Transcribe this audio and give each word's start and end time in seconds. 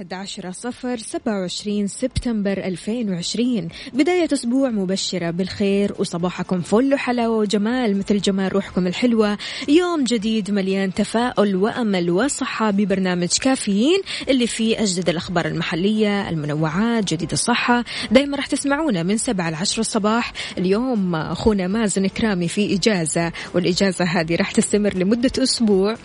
الأحد 0.00 0.14
عشرة 0.14 0.50
صفر 0.50 0.98
سبعة 0.98 1.40
وعشرين 1.40 1.86
سبتمبر 1.86 2.52
ألفين 2.52 3.10
وعشرين. 3.10 3.68
بداية 3.92 4.28
أسبوع 4.32 4.70
مبشرة 4.70 5.30
بالخير 5.30 5.94
وصباحكم 5.98 6.60
فل 6.60 6.94
وحلاوة 6.94 7.36
وجمال 7.36 7.98
مثل 7.98 8.20
جمال 8.20 8.52
روحكم 8.52 8.86
الحلوة. 8.86 9.38
يوم 9.68 10.04
جديد 10.04 10.50
مليان 10.50 10.94
تفاؤل 10.94 11.56
وأمل 11.56 12.10
وصحة 12.10 12.70
ببرنامج 12.70 13.28
كافيين 13.40 14.00
اللي 14.28 14.46
فيه 14.46 14.82
أجدد 14.82 15.08
الأخبار 15.08 15.46
المحلية 15.46 16.28
المنوعات 16.28 17.04
جديد 17.12 17.32
الصحة. 17.32 17.84
دايما 18.10 18.36
راح 18.36 18.46
تسمعونا 18.46 19.02
من 19.02 19.16
سبعة 19.16 19.50
لعشرة 19.50 19.80
الصباح. 19.80 20.32
اليوم 20.58 21.14
أخونا 21.14 21.66
مازن 21.66 22.06
كرامي 22.06 22.48
في 22.48 22.74
إجازة 22.74 23.32
والإجازة 23.54 24.04
هذه 24.04 24.36
راح 24.36 24.52
تستمر 24.52 24.94
لمدة 24.94 25.42
أسبوع. 25.42 25.96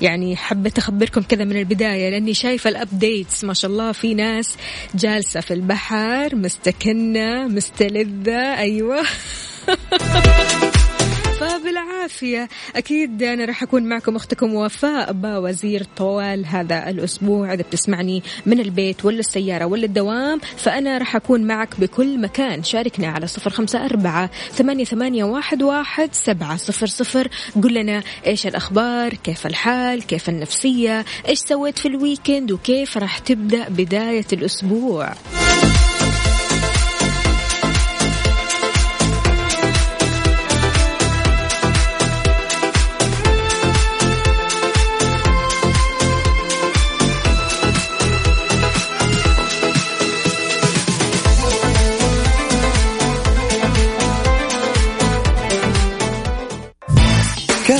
يعني 0.00 0.36
حبيت 0.36 0.78
أخبركم 0.78 1.22
كذا 1.22 1.44
من 1.44 1.56
البداية 1.56 2.10
لأني 2.10 2.34
شايفة 2.34 2.70
الأبديتس 2.94 3.44
ما 3.44 3.54
شاء 3.54 3.70
الله 3.70 3.92
في 3.92 4.14
ناس 4.14 4.56
جالسة 4.94 5.40
في 5.40 5.54
البحر 5.54 6.36
مستكنة 6.36 7.48
مستلذة. 7.48 8.54
أيوة 11.44 11.58
فبالعافية 11.58 12.48
أكيد 12.76 13.22
أنا 13.22 13.44
راح 13.44 13.62
أكون 13.62 13.82
معكم 13.82 14.16
أختكم 14.16 14.54
وفاء 14.54 15.12
باوزير 15.12 15.86
طوال 15.96 16.46
هذا 16.46 16.90
الأسبوع. 16.90 17.54
إذا 17.54 17.62
بتسمعني 17.62 18.22
من 18.46 18.60
البيت 18.60 19.04
ولا 19.04 19.18
السيارة 19.20 19.64
ولا 19.64 19.84
الدوام 19.84 20.40
فأنا 20.56 20.98
راح 20.98 21.16
أكون 21.16 21.46
معك 21.46 21.80
بكل 21.80 22.20
مكان. 22.20 22.62
شاركنا 22.62 23.08
على 23.08 23.26
صفر 23.26 23.50
خمسة 23.50 23.84
أربعة 23.84 24.30
ثمانية, 24.52 24.84
ثمانية 24.84 25.24
واحد, 25.24 25.62
واحد 25.62 26.08
سبعة 26.12 26.56
صفر 26.56 26.86
صفر. 26.86 27.28
قل 27.62 27.74
لنا 27.74 28.02
إيش 28.26 28.46
الأخبار 28.46 29.14
كيف 29.14 29.46
الحال 29.46 30.06
كيف 30.06 30.28
النفسية 30.28 31.04
إيش 31.28 31.38
سويت 31.38 31.78
في 31.78 31.88
ال 31.88 31.96
weekend 31.96 32.52
وكيف 32.52 32.98
راح 32.98 33.18
تبدأ 33.18 33.68
بداية 33.68 34.26
الأسبوع. 34.32 35.12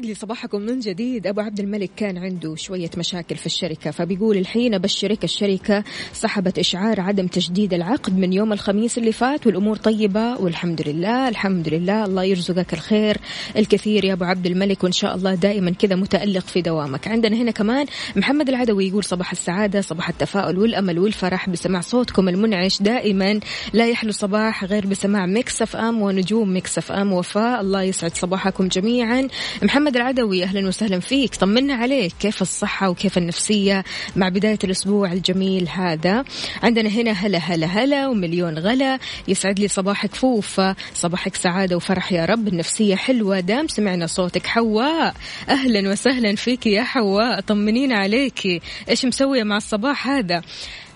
ويسعد 0.00 0.08
لي 0.08 0.14
صباحكم 0.14 0.60
من 0.60 0.80
جديد. 0.80 1.26
أبو 1.26 1.40
عبد 1.40 1.60
الملك 1.60 1.90
كان 1.96 2.18
عنده 2.18 2.56
شوية 2.56 2.90
مشاكل 2.96 3.36
في 3.36 3.46
الشركة 3.46 3.90
فبيقول 3.90 4.36
الحين 4.36 4.74
أبشرك 4.74 5.24
الشركة 5.24 5.84
سحبت 6.12 6.58
إشعار 6.58 7.00
عدم 7.00 7.26
تجديد 7.26 7.74
العقد 7.74 8.18
من 8.18 8.32
يوم 8.32 8.52
الخميس 8.52 8.98
اللي 8.98 9.12
فات 9.12 9.46
والأمور 9.46 9.76
طيبة 9.76 10.36
والحمد 10.40 10.88
لله 10.88 11.28
الحمد 11.28 11.68
لله 11.68 12.04
الله 12.04 12.24
يرزقك 12.24 12.74
الخير 12.74 13.16
الكثير 13.56 14.04
يا 14.04 14.12
أبو 14.12 14.24
عبد 14.24 14.46
الملك 14.46 14.84
وإن 14.84 14.92
شاء 14.92 15.14
الله 15.14 15.34
دائما 15.34 15.70
كذا 15.70 15.96
متألق 15.96 16.46
في 16.46 16.62
دوامك. 16.62 17.08
عندنا 17.08 17.36
هنا 17.36 17.50
كمان 17.50 17.86
محمد 18.16 18.48
العدوي 18.48 18.88
يقول 18.88 19.04
صباح 19.04 19.30
السعادة 19.32 19.80
صباح 19.80 20.08
التفاؤل 20.08 20.58
والأمل 20.58 20.98
والفرح 20.98 21.50
بسماع 21.50 21.80
صوتكم 21.80 22.28
المنعش 22.28 22.82
دائما. 22.82 23.40
لا 23.72 23.86
يحلو 23.86 24.12
صباح 24.12 24.64
غير 24.64 24.86
بسماع 24.86 25.26
Mix 25.26 25.62
FM 25.62 26.02
ونجوم 26.02 26.52
Mix 26.52 26.78
FM. 26.78 27.12
وفاء 27.12 27.60
الله 27.60 27.82
يسعد 27.82 28.14
صباحكم 28.14 28.68
جميعا. 28.68 29.28
محمد 29.62 29.89
العدوي 29.96 30.44
أهلا 30.44 30.68
وسهلا 30.68 31.00
فيك. 31.00 31.34
طمنا 31.34 31.74
عليك. 31.74 32.12
كيف 32.20 32.42
الصحة 32.42 32.90
وكيف 32.90 33.18
النفسية 33.18 33.84
مع 34.16 34.28
بداية 34.28 34.58
الأسبوع 34.64 35.12
الجميل 35.12 35.68
هذا؟ 35.68 36.24
عندنا 36.62 36.88
هنا 36.88 37.10
هلا 37.10 37.38
هلا 37.38 37.66
هلا 37.66 38.08
ومليون 38.08 38.58
غلا. 38.58 38.98
يسعد 39.28 39.60
لي 39.60 39.68
صباحك 39.68 40.14
فوفة 40.14 40.76
صباحك 40.94 41.34
سعادة 41.34 41.76
وفرح 41.76 42.12
يا 42.12 42.24
رب. 42.24 42.48
النفسية 42.48 42.94
حلوة. 42.94 43.40
دام 43.40 43.68
سمعنا 43.68 44.06
صوتك. 44.06 44.46
حواء. 44.46 45.14
أهلا 45.48 45.90
وسهلا 45.90 46.34
فيك 46.34 46.66
يا 46.66 46.82
حواء. 46.82 47.40
طمنين 47.40 47.92
عليكي 47.92 48.60
إيش 48.88 49.04
مسوية 49.04 49.42
مع 49.42 49.56
الصباح 49.56 50.08
هذا؟ 50.08 50.42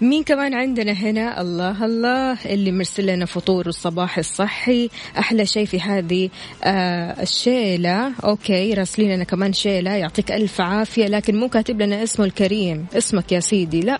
مين 0.00 0.22
كمان 0.22 0.54
عندنا 0.54 0.92
هنا؟ 0.92 1.40
الله 1.40 1.84
الله 1.84 2.38
اللي 2.46 2.72
مرسل 2.72 3.06
لنا 3.06 3.26
فطور 3.26 3.66
الصباح 3.66 4.18
الصحي. 4.18 4.90
أحلى 5.18 5.46
شيء 5.46 5.66
في 5.66 5.80
هذه 5.80 6.30
آه 6.64 7.22
الشيلة. 7.22 8.12
أوكي 8.24 8.74
راسلين 8.74 9.14
لنا 9.14 9.24
كمان 9.24 9.52
شيلة 9.52 9.90
يعطيك 9.90 10.32
ألف 10.32 10.60
عافية. 10.60 11.06
لكن 11.06 11.36
مو 11.36 11.48
كاتب 11.48 11.82
لنا 11.82 12.02
اسمه 12.02 12.24
الكريم. 12.24 12.86
اسمك 12.96 13.32
يا 13.32 13.40
سيدي. 13.40 13.80
لا 13.80 13.98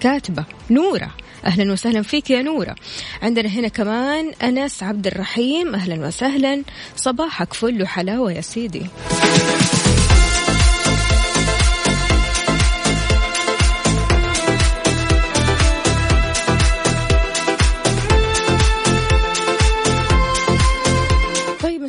كاتبة. 0.00 0.44
نورة. 0.70 1.10
أهلا 1.44 1.72
وسهلا 1.72 2.02
فيك 2.02 2.30
يا 2.30 2.42
نورة. 2.42 2.74
عندنا 3.22 3.48
هنا 3.48 3.68
كمان 3.68 4.32
أنس 4.42 4.82
عبد 4.82 5.06
الرحيم. 5.06 5.74
أهلا 5.74 6.06
وسهلا. 6.06 6.62
صباحك 6.96 7.54
فل 7.54 7.82
وحلاوة 7.82 8.32
يا 8.32 8.40
سيدي. 8.40 8.86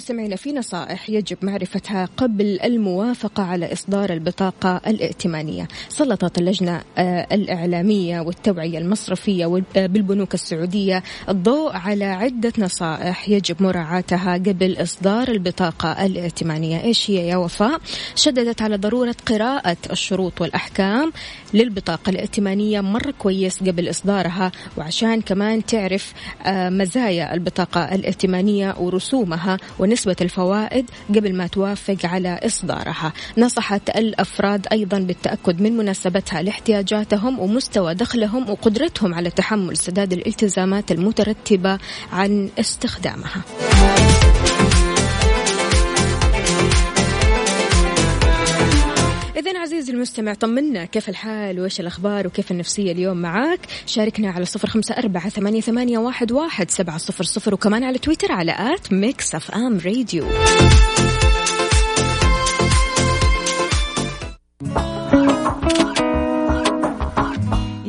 مستمعينا 0.10 0.36
في 0.36 0.54
نصائح 0.54 1.10
يجب 1.10 1.38
معرفتها 1.42 2.10
قبل 2.18 2.60
الموافقة 2.64 3.44
على 3.44 3.74
إصدار 3.74 4.14
البطاقة 4.14 4.82
الائتمانية. 4.88 5.68
سلطت 5.90 6.38
اللجنة 6.38 6.82
آه، 6.98 7.28
الإعلامية 7.32 8.20
والتوعية 8.20 8.78
المصرفية 8.78 9.46
آه، 9.76 9.86
بالبنوك 9.86 10.34
السعودية 10.34 11.04
الضوء 11.30 11.76
على 11.76 12.06
عدة 12.06 12.54
نصائح 12.58 13.30
يجب 13.30 13.64
مراعاتها 13.64 14.34
قبل 14.34 14.82
إصدار 14.82 15.28
البطاقة 15.28 16.06
الائتمانية. 16.06 16.84
إيش 16.84 17.10
هي 17.10 17.28
يا 17.28 17.38
وفاء؟ 17.38 17.80
شددت 18.16 18.62
على 18.62 18.78
ضرورة 18.78 19.16
قراءة 19.26 19.78
الشروط 19.92 20.42
والأحكام 20.42 21.12
للبطاقة 21.54 22.10
الائتمانية 22.10 22.82
مرة 22.82 23.14
كويس 23.20 23.64
قبل 23.64 23.90
إصدارها 23.90 24.52
وعشان 24.78 25.22
كمان 25.22 25.66
تعرف 25.66 26.14
آه، 26.46 26.70
مزايا 26.70 27.34
البطاقة 27.34 27.96
الائتمانية 27.96 28.76
ورسومها 28.80 29.58
ونسبة 29.80 29.99
الفوائد 30.08 30.90
قبل 31.10 31.36
ما 31.36 31.48
توافق 31.48 31.98
على 32.04 32.40
إصدارها. 32.46 33.14
نصحت 33.38 33.90
الأفراد 33.90 34.68
أيضا 34.72 35.00
بالتأكد 35.00 35.62
من 35.62 35.78
مناسبتها 35.78 36.42
لاحتياجاتهم 36.42 37.40
ومستوى 37.40 37.94
دخلهم 37.94 38.50
وقدرتهم 38.50 39.14
على 39.14 39.30
تحمل 39.30 39.78
سداد 39.78 40.14
الالتزامات 40.14 40.92
المترتبة 40.92 41.78
عن 42.12 42.50
استخدامها. 42.60 43.42
المستمع 49.90 50.34
طمنا. 50.34 50.86
كيف 50.86 51.10
الحال؟ 51.10 51.60
وإيش 51.60 51.80
الأخبار؟ 51.80 52.28
وكيف 52.28 52.52
النفسية 52.52 52.92
اليوم 52.92 53.18
معاك؟ 53.18 53.60
شاركنا 53.86 54.32
على 54.32 54.46
صفر 54.46 54.68
خمسة 54.68 54.96
أربعة 54.98 55.30
ثمانية, 55.30 55.62
ثمانية 55.62 55.98
واحد, 55.98 56.32
واحد 56.32 56.72
سبعة 56.72 56.98
صفر 56.98 57.24
صفر 57.24 57.54
وكمان 57.54 57.84
على 57.84 57.98
تويتر 57.98 58.32
على 58.32 58.52
at 58.52 58.94
Mix 58.94 59.36
FM 59.36 59.80
Radio. 59.86 60.26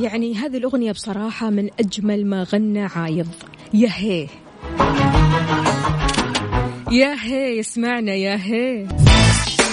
يعني 0.02 0.34
هذه 0.34 0.56
الأغنية 0.56 0.92
بصراحة 0.92 1.50
من 1.50 1.70
أجمل 1.80 2.26
ما 2.26 2.42
غنى 2.42 2.82
عايض. 2.82 3.28
يا 3.74 3.90
هي. 3.92 4.26
يا 6.92 7.14
هي 7.22 7.60
اسمعنا 7.60 8.14
يا 8.14 8.36
هي. 8.36 9.09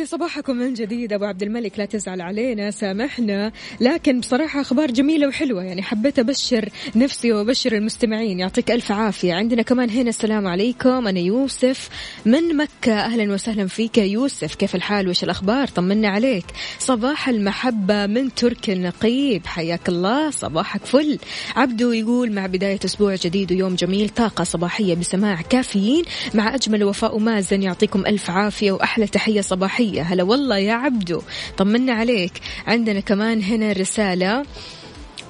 لي 0.00 0.06
صباحكم 0.06 0.56
من 0.56 0.74
جديد. 0.74 1.12
أبو 1.12 1.24
عبد 1.24 1.42
الملك 1.42 1.78
لا 1.78 1.84
تزعل 1.84 2.20
علينا 2.20 2.70
سامحنا. 2.70 3.52
لكن 3.80 4.20
بصراحة 4.20 4.60
أخبار 4.60 4.90
جميلة 4.90 5.28
وحلوة 5.28 5.62
يعني 5.62 5.82
حبيت 5.82 6.18
أبشر 6.18 6.68
نفسي 6.96 7.32
وأبشر 7.32 7.72
المستمعين. 7.72 8.40
يعطيك 8.40 8.70
ألف 8.70 8.92
عافية. 8.92 9.34
عندنا 9.34 9.62
كمان 9.62 9.90
هنا 9.90 10.08
السلام 10.08 10.46
عليكم. 10.46 11.08
أنا 11.08 11.20
يوسف 11.20 11.88
من 12.26 12.56
مكة. 12.56 12.92
أهلا 12.92 13.32
وسهلا 13.32 13.66
فيك 13.66 13.98
يا 13.98 14.04
يوسف. 14.04 14.54
كيف 14.54 14.74
الحال؟ 14.74 15.08
وش 15.08 15.24
الأخبار؟ 15.24 15.68
طمنا 15.68 16.08
عليك. 16.08 16.44
صباح 16.78 17.28
المحبة 17.28 18.06
من 18.06 18.34
ترك 18.34 18.70
النقيب. 18.70 19.46
حياك 19.46 19.88
الله. 19.88 20.30
صباحك 20.30 20.84
فل. 20.84 21.18
عبدو 21.56 21.92
يقول 21.92 22.32
مع 22.32 22.46
بداية 22.46 22.80
أسبوع 22.84 23.14
جديد 23.14 23.52
ويوم 23.52 23.74
جميل 23.74 24.08
طاقة 24.08 24.44
صباحية 24.44 24.94
بسماع 24.94 25.42
كافيين. 25.42 26.04
مع 26.34 26.54
أجمل 26.54 26.84
وفاء 26.84 27.16
ومازن 27.16 27.62
يعطيكم 27.62 28.06
ألف 28.06 28.30
عافية 28.30 28.72
وأحلى 28.72 29.06
تحية 29.06 29.40
صباحية. 29.40 29.99
هلا 30.02 30.22
والله 30.22 30.58
يا 30.58 30.72
عبدو. 30.72 31.22
طمنا 31.56 31.92
عليك. 31.92 32.32
عندنا 32.66 33.00
كمان 33.00 33.42
هنا 33.42 33.72
رسالة. 33.72 34.42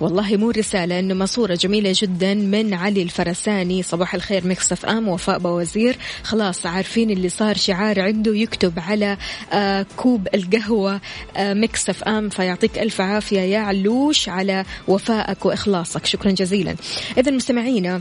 والله 0.00 0.36
مو 0.36 0.50
رسالة 0.50 0.98
إنما 0.98 1.26
صورة 1.26 1.54
جميلة 1.54 1.92
جدا 1.94 2.34
من 2.34 2.74
علي 2.74 3.02
الفرساني. 3.02 3.82
صباح 3.82 4.14
الخير 4.14 4.46
Mix 4.46 4.86
FM 4.86 5.08
وفاء 5.08 5.38
بوازير. 5.38 5.96
خلاص 6.22 6.66
عارفين 6.66 7.10
اللي 7.10 7.28
صار. 7.28 7.56
شعار 7.56 8.00
عنده 8.00 8.36
يكتب 8.36 8.78
على 8.78 9.16
آه 9.52 9.86
كوب 9.96 10.28
القهوة 10.34 11.00
آه 11.36 11.54
Mix 11.54 12.02
FM. 12.02 12.28
فيعطيك 12.28 12.78
ألف 12.78 13.00
عافية 13.00 13.40
يا 13.40 13.58
علوش 13.58 14.28
على 14.28 14.64
وفائك 14.88 15.46
وإخلاصك. 15.46 16.06
شكرا 16.06 16.30
جزيلا. 16.30 16.76
إذا 17.18 17.30
مستمعينا 17.30 18.00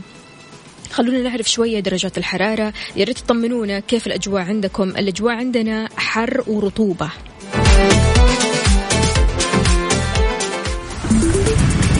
خلونا 0.92 1.22
نعرف 1.22 1.50
شوية 1.50 1.80
درجات 1.80 2.18
الحرارة. 2.18 2.72
يا 2.96 3.04
ريت 3.04 3.18
تطمنونا 3.18 3.80
كيف 3.80 4.06
الأجواء 4.06 4.42
عندكم. 4.42 4.88
الأجواء 4.88 5.34
عندنا 5.34 5.88
حر 5.96 6.44
ورطوبة. 6.46 7.10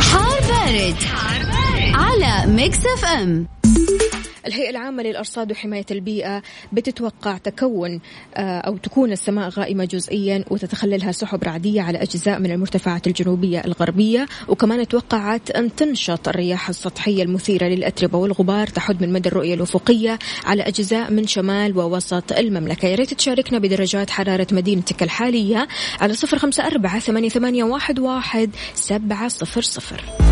حار 0.01 0.41
بارد, 0.49 0.95
حار 0.95 1.43
بارد. 1.43 1.95
على 1.95 2.53
Mix 2.53 2.79
FM. 2.87 3.47
الهيئة 4.47 4.71
العامة 4.71 5.03
للأرصاد 5.03 5.53
وحماية 5.53 5.87
البيئة 5.91 6.43
بتتوقع 6.73 7.37
تكون 7.37 8.01
آه، 8.35 8.59
أو 8.59 8.77
تكون 8.77 9.13
السماء 9.13 9.49
غائمة 9.49 9.85
جزئيا 9.85 10.45
وتتخللها 10.51 11.13
سحب 11.13 11.45
رعدية 11.45 11.83
على 11.83 12.03
أجزاء 12.03 12.39
من 12.39 12.51
المرتفعات 12.51 13.07
الجنوبية 13.07 13.65
الغربية. 13.65 14.27
وكمان 14.49 14.89
توقعت 14.89 15.51
أن 15.51 15.75
تنشط 15.77 16.29
الرياح 16.29 16.69
السطحية 16.69 17.23
المثيرة 17.23 17.67
للأتربة 17.67 18.19
والغبار 18.19 18.67
تحد 18.67 19.03
من 19.03 19.13
مدى 19.13 19.29
الرؤية 19.29 19.55
الأفقية 19.55 20.19
على 20.45 20.63
أجزاء 20.63 21.11
من 21.11 21.27
شمال 21.27 21.79
ووسط 21.79 22.33
المملكة. 22.33 22.89
يا 22.89 22.95
ريت 22.95 23.15
تشاركنا 23.15 23.59
بدرجات 23.59 24.11
حرارة 24.11 24.47
مدينتك 24.53 25.03
الحالية 25.03 25.69
على 26.01 26.15
صفر 26.15 26.39
خمسة 26.39 26.67
أربعة 26.67 26.99
ثمانية 26.99 27.65
واحد 27.65 28.51
سبعة 28.75 29.29
صفر 29.29 29.63
صفر. 29.63 30.30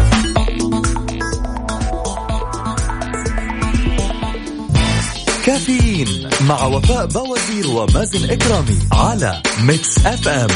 كافيين 5.49 6.31
مع 6.49 6.65
وفاء 6.67 7.06
بوازير 7.06 7.67
ومازن 7.71 8.31
إكرامي 8.31 8.79
على 8.93 9.43
Mix 9.62 10.06
FM. 10.06 10.49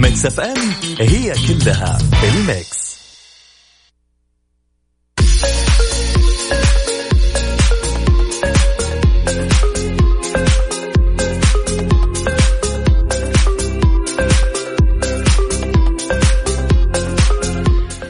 Mix 0.00 0.26
FM 0.26 0.56
هي 1.00 1.34
كلها 1.48 1.98
ال 2.24 2.37
mix. 2.37 2.90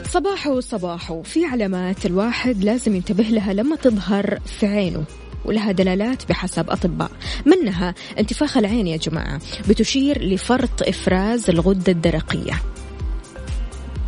صباحو 0.09 0.59
صباحو 0.59 1.23
في 1.23 1.45
علامات 1.45 2.05
الواحد 2.05 2.63
لازم 2.63 2.95
ينتبه 2.95 3.23
لها 3.23 3.53
لما 3.53 3.75
تظهر 3.75 4.39
في 4.59 4.65
عينه. 4.65 5.05
ولها 5.45 5.71
دلالات 5.71 6.29
بحسب 6.29 6.69
أطباء. 6.69 7.11
منها 7.45 7.95
انتفاخ 8.19 8.57
العين 8.57 8.87
يا 8.87 8.97
جماعة 8.97 9.39
بتشير 9.69 10.23
لفرط 10.23 10.87
إفراز 10.87 11.49
الغدة 11.49 11.91
الدرقية. 11.91 12.61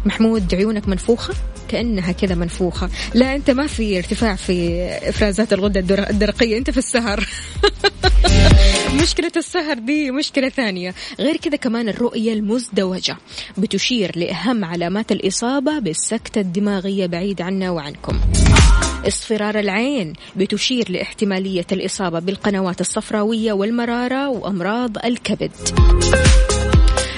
محمود 0.06 0.56
عيونك 0.56 0.88
منفوخة؟ 0.88 1.34
كأنها 1.68 2.12
كذا 2.12 2.36
منفوخة. 2.36 2.90
لا 3.14 3.36
أنت 3.36 3.50
ما 3.50 3.68
في 3.68 3.98
ارتفاع 3.98 4.36
في 4.36 4.84
إفرازات 5.10 5.54
الغدة 5.54 6.10
الدرقية 6.10 6.58
أنت 6.58 6.70
في 6.70 6.78
السهر. 6.78 7.28
مشكلة 9.02 9.32
السهر 9.38 9.80
دي 9.80 10.12
مشكلة 10.12 10.50
ثانية. 10.50 10.94
غير 11.20 11.38
كذا 11.38 11.56
كمان 11.56 11.90
الرؤية 11.90 12.34
المزدوجة 12.34 13.18
بتشير 13.58 14.12
لأهم 14.16 14.66
علامات 14.66 15.12
الإصابة 15.12 15.80
بالسكتة 15.80 16.42
الدماغية 16.42 17.06
بعيد 17.06 17.42
عنا 17.42 17.72
وعنكم. 17.72 18.20
اصفرار 19.08 19.60
العين 19.60 20.14
بتشير 20.36 20.92
لاحتمالية 20.92 21.66
الإصابة 21.72 22.20
بالقنوات 22.20 22.82
الصفراوية 22.82 23.54
والمرارة 23.54 24.30
وأمراض 24.30 25.06
الكبد. 25.06 25.52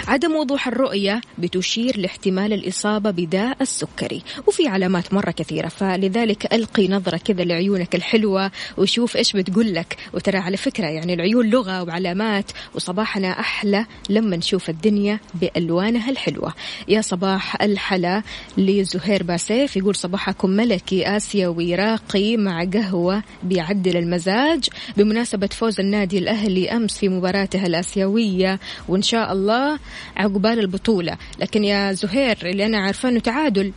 عدم 0.08 0.36
وضوح 0.36 0.68
الرؤية 0.68 1.22
بتشير 1.38 1.98
لاحتمال 1.98 2.54
الإصابة 2.54 3.12
بداء 3.12 3.58
السكري. 3.62 4.24
وفي 4.48 4.68
علامات 4.68 5.14
مرة 5.14 5.32
كثيرة 5.32 5.68
فلذلك 5.68 6.54
ألقي 6.54 6.88
نظرة 6.88 7.18
كذا 7.18 7.44
لعيونك 7.44 7.96
الحلوة 7.96 8.52
وشوف 8.78 9.18
إيش 9.18 9.34
بتقول 9.34 9.74
لك. 9.74 9.98
وترى 10.14 10.38
على 10.38 10.58
فكرة 10.58 10.88
يعني 10.88 11.14
العيون 11.14 11.50
لغة 11.50 11.84
وعلامات 11.84 12.52
وصباحنا 12.74 13.40
أحلى 13.40 13.86
لما 14.10 14.38
نشوف 14.38 14.70
الدنيا 14.70 15.20
بألوانها 15.34 16.10
الحلوة. 16.10 16.54
يا 16.88 17.02
صباح 17.02 17.62
الحلا 17.62 18.24
لزهير 18.58 19.24
باسيف 19.24 19.78
يقول 19.78 19.96
صباحكم 19.96 20.50
ملكي 20.50 21.18
آسيوي 21.18 21.76
راقي 21.76 22.38
مع 22.38 22.64
قهوة 22.64 23.24
بيعدل 23.44 23.98
المزاج. 23.98 24.70
بمناسبة 24.98 25.48
فوز 25.48 25.80
النادي 25.80 26.18
الأهلي 26.18 26.72
أمس 26.72 26.98
في 26.98 27.10
مباراته 27.10 27.66
الآسيوية 27.66 28.60
وإن 28.88 29.02
شاء 29.02 29.34
الله 29.34 29.80
عقبال 30.18 30.60
البطولة. 30.60 31.18
لكن 31.40 31.64
يا 31.64 31.94
زهير 31.94 32.38
اللي 32.44 32.66
أنا 32.66 32.78
عارفة 32.78 33.10
أنه 33.10 33.20
تعادل 33.20 33.72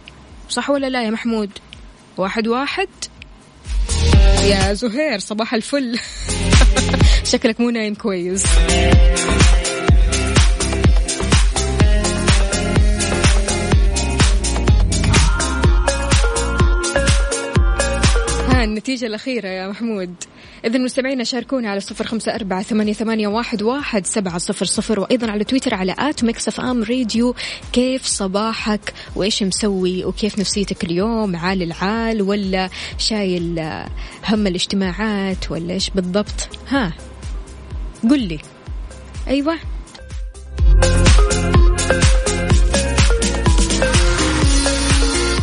صح 0.48 0.70
ولا 0.70 0.86
لا 0.86 1.04
يا 1.04 1.10
محمود؟ 1.10 1.50
واحد 2.16 2.48
واحد؟ 2.48 2.88
يا 4.42 4.72
زهير 4.72 5.18
صباح 5.18 5.54
الفل. 5.54 5.98
شكلك 7.32 7.60
مو 7.60 7.70
نايم 7.70 7.94
كويس. 7.94 8.46
ها 18.48 18.64
النتيجة 18.64 19.06
الأخيرة 19.06 19.48
يا 19.48 19.68
محمود. 19.68 20.14
إذا 20.64 20.78
مستمعينا 20.78 21.24
شاركونا 21.24 21.70
على 21.70 21.80
صفر 21.80 22.06
خمسة 22.06 22.34
أربعة 22.34 22.62
ثمانية, 22.62 22.92
ثمانية 22.92 23.28
واحد, 23.28 23.62
واحد 23.62 24.06
سبعة 24.06 24.38
صفر 24.38 24.64
صفر 24.64 25.00
وأيضا 25.00 25.30
على 25.30 25.44
تويتر 25.44 25.74
على 25.74 25.94
at 25.98 26.24
Mix 26.24 26.48
FM 26.48 26.82
Radio. 26.82 27.34
كيف 27.72 28.04
صباحك؟ 28.04 28.94
وإيش 29.16 29.42
مسوي؟ 29.42 30.04
وكيف 30.04 30.38
نفسيتك 30.38 30.84
اليوم؟ 30.84 31.36
عال 31.36 31.62
العال 31.62 32.22
ولا 32.22 32.70
شايل 32.98 33.58
هم 34.28 34.46
الاجتماعات 34.46 35.50
ولا 35.50 35.74
إيش 35.74 35.90
بالضبط؟ 35.90 36.48
ها 36.68 36.92
قل 38.10 38.20
لي. 38.20 38.38
أيوة. 39.28 39.58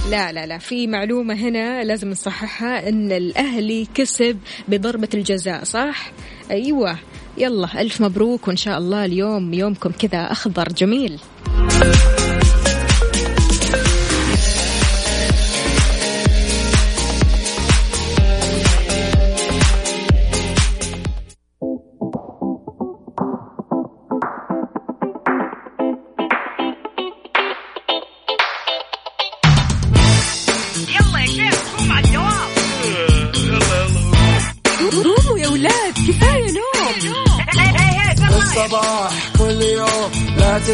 لا 0.10 0.32
لا 0.32 0.46
لا. 0.46 0.58
في 0.58 0.88
معلومة 0.88 1.34
هنا 1.34 1.84
لازم 1.84 2.10
نصححها 2.10 2.90
أن 2.90 3.12
الأهلي 3.12 3.88
كسب 3.94 4.40
بضربة 4.68 5.10
الجزاء 5.14 5.64
صح؟ 5.64 6.12
أيوة. 6.52 6.98
يلا 7.38 7.82
ألف 7.82 8.02
مبروك 8.02 8.48
وإن 8.48 8.58
شاء 8.58 8.78
الله 8.78 9.06
اليوم 9.06 9.54
يومكم 9.54 9.92
كذا 9.92 10.32
أخضر. 10.32 10.68
جميل. 10.70 11.20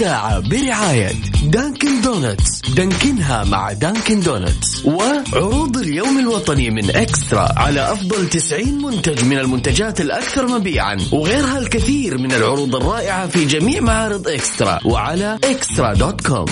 الساعة 0.00 0.40
برعاية 0.40 1.12
دانكن 1.44 2.00
دونتس 2.00 2.60
دانكنها 2.60 3.44
مع 3.44 3.72
دانكن 3.72 4.20
دونتس 4.20 4.86
وعروض 4.86 5.76
اليوم 5.76 6.18
الوطني 6.18 6.70
من 6.70 6.96
إكسترا 6.96 7.48
على 7.56 7.92
أفضل 7.92 8.28
90 8.28 8.82
منتج 8.82 9.24
من 9.24 9.38
المنتجات 9.38 10.00
الأكثر 10.00 10.46
مبيعا. 10.46 10.96
وغيرها 11.12 11.58
الكثير 11.58 12.18
من 12.18 12.32
العروض 12.32 12.76
الرائعة 12.76 13.26
في 13.26 13.44
جميع 13.44 13.80
معارض 13.80 14.28
إكسترا 14.28 14.78
وعلى 14.84 15.38
إكسترا 15.44 15.94
dot 15.94 16.26
com 16.26 16.46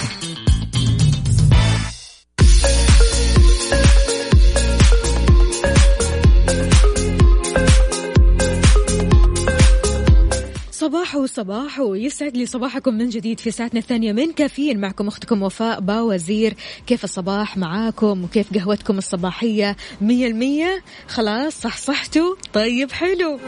صباحو 11.08 11.26
صباحو 11.26 11.94
يسعد 11.94 12.36
لي 12.36 12.46
صباحكم 12.46 12.94
من 12.94 13.08
جديد 13.08 13.40
في 13.40 13.50
ساعتنا 13.50 13.80
الثانية 13.80 14.12
من 14.12 14.32
كافيين. 14.32 14.80
معكم 14.80 15.08
أختكم 15.08 15.42
وفاء 15.42 15.80
باوزير. 15.80 16.54
كيف 16.86 17.04
الصباح 17.04 17.56
معاكم؟ 17.56 18.24
وكيف 18.24 18.54
قهوتكم 18.54 18.98
الصباحية؟ 18.98 19.76
مية 20.00 20.26
المية. 20.26 20.82
خلاص 21.08 21.60
صح 21.60 21.76
صحتوا 21.76 22.34
طيب 22.52 22.92
حلو. 22.92 23.38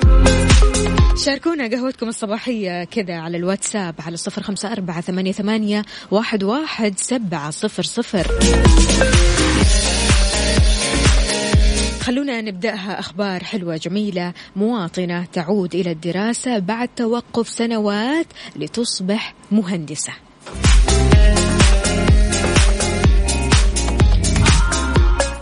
شاركونا 1.24 1.68
قهوتكم 1.68 2.08
الصباحية 2.08 2.84
كذا 2.84 3.14
على 3.14 3.36
الواتساب 3.36 3.94
على 3.98 4.16
صفر 4.16 4.42
خمسة 4.42 4.72
أربعة 4.72 5.00
ثمانية, 5.00 5.32
ثمانية 5.32 5.84
واحد, 6.10 6.44
واحد 6.44 6.98
سبعة 6.98 7.50
صفر 7.50 7.82
صفر. 7.82 8.26
خلونا 12.00 12.40
نبدأها 12.40 12.98
أخبار 12.98 13.44
حلوة 13.44 13.76
جميلة. 13.76 14.32
مواطنة 14.56 15.24
تعود 15.24 15.74
إلى 15.74 15.90
الدراسة 15.90 16.58
بعد 16.58 16.88
توقف 16.96 17.48
سنوات 17.48 18.26
لتصبح 18.56 19.34
مهندسة. 19.50 20.12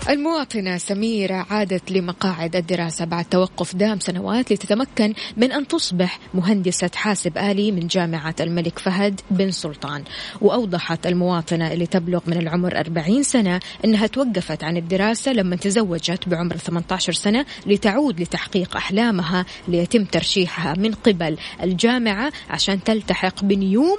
المواطنة 0.09 0.79
سميرة 0.79 1.47
عادت 1.51 1.93
لمقاعد 1.93 2.57
الدراسة 2.57 3.05
بعد 3.05 3.25
توقف 3.25 3.77
دام 3.77 4.01
سنوات 4.01 4.53
لتتمكن 4.53 5.15
من 5.37 5.53
أن 5.53 5.67
تصبح 5.69 6.19
مهندسة 6.35 6.91
حاسب 6.95 7.39
آلي 7.39 7.73
من 7.73 7.87
جامعة 7.87 8.35
الملك 8.41 8.79
فهد 8.79 9.21
بن 9.31 9.51
سلطان. 9.51 10.05
وأوضحت 10.41 11.07
المواطنة 11.07 11.73
اللي 11.73 11.87
تبلغ 11.87 12.21
من 12.27 12.37
العمر 12.37 12.77
40 12.79 13.23
سنة 13.23 13.61
أنها 13.85 14.07
توقفت 14.07 14.65
عن 14.65 14.77
الدراسة 14.77 15.33
لما 15.33 15.57
تزوجت 15.57 16.29
بعمر 16.29 16.57
18 16.57 17.13
سنة 17.13 17.47
لتعود 17.67 18.21
لتحقيق 18.21 18.77
أحلامها 18.77 19.47
ليتم 19.69 20.05
ترشيحها 20.05 20.75
من 20.75 20.95
قبل 20.95 21.39
الجامعة 21.63 22.33
عشان 22.51 22.85
تلتحق 22.85 23.45
بنيوم 23.45 23.97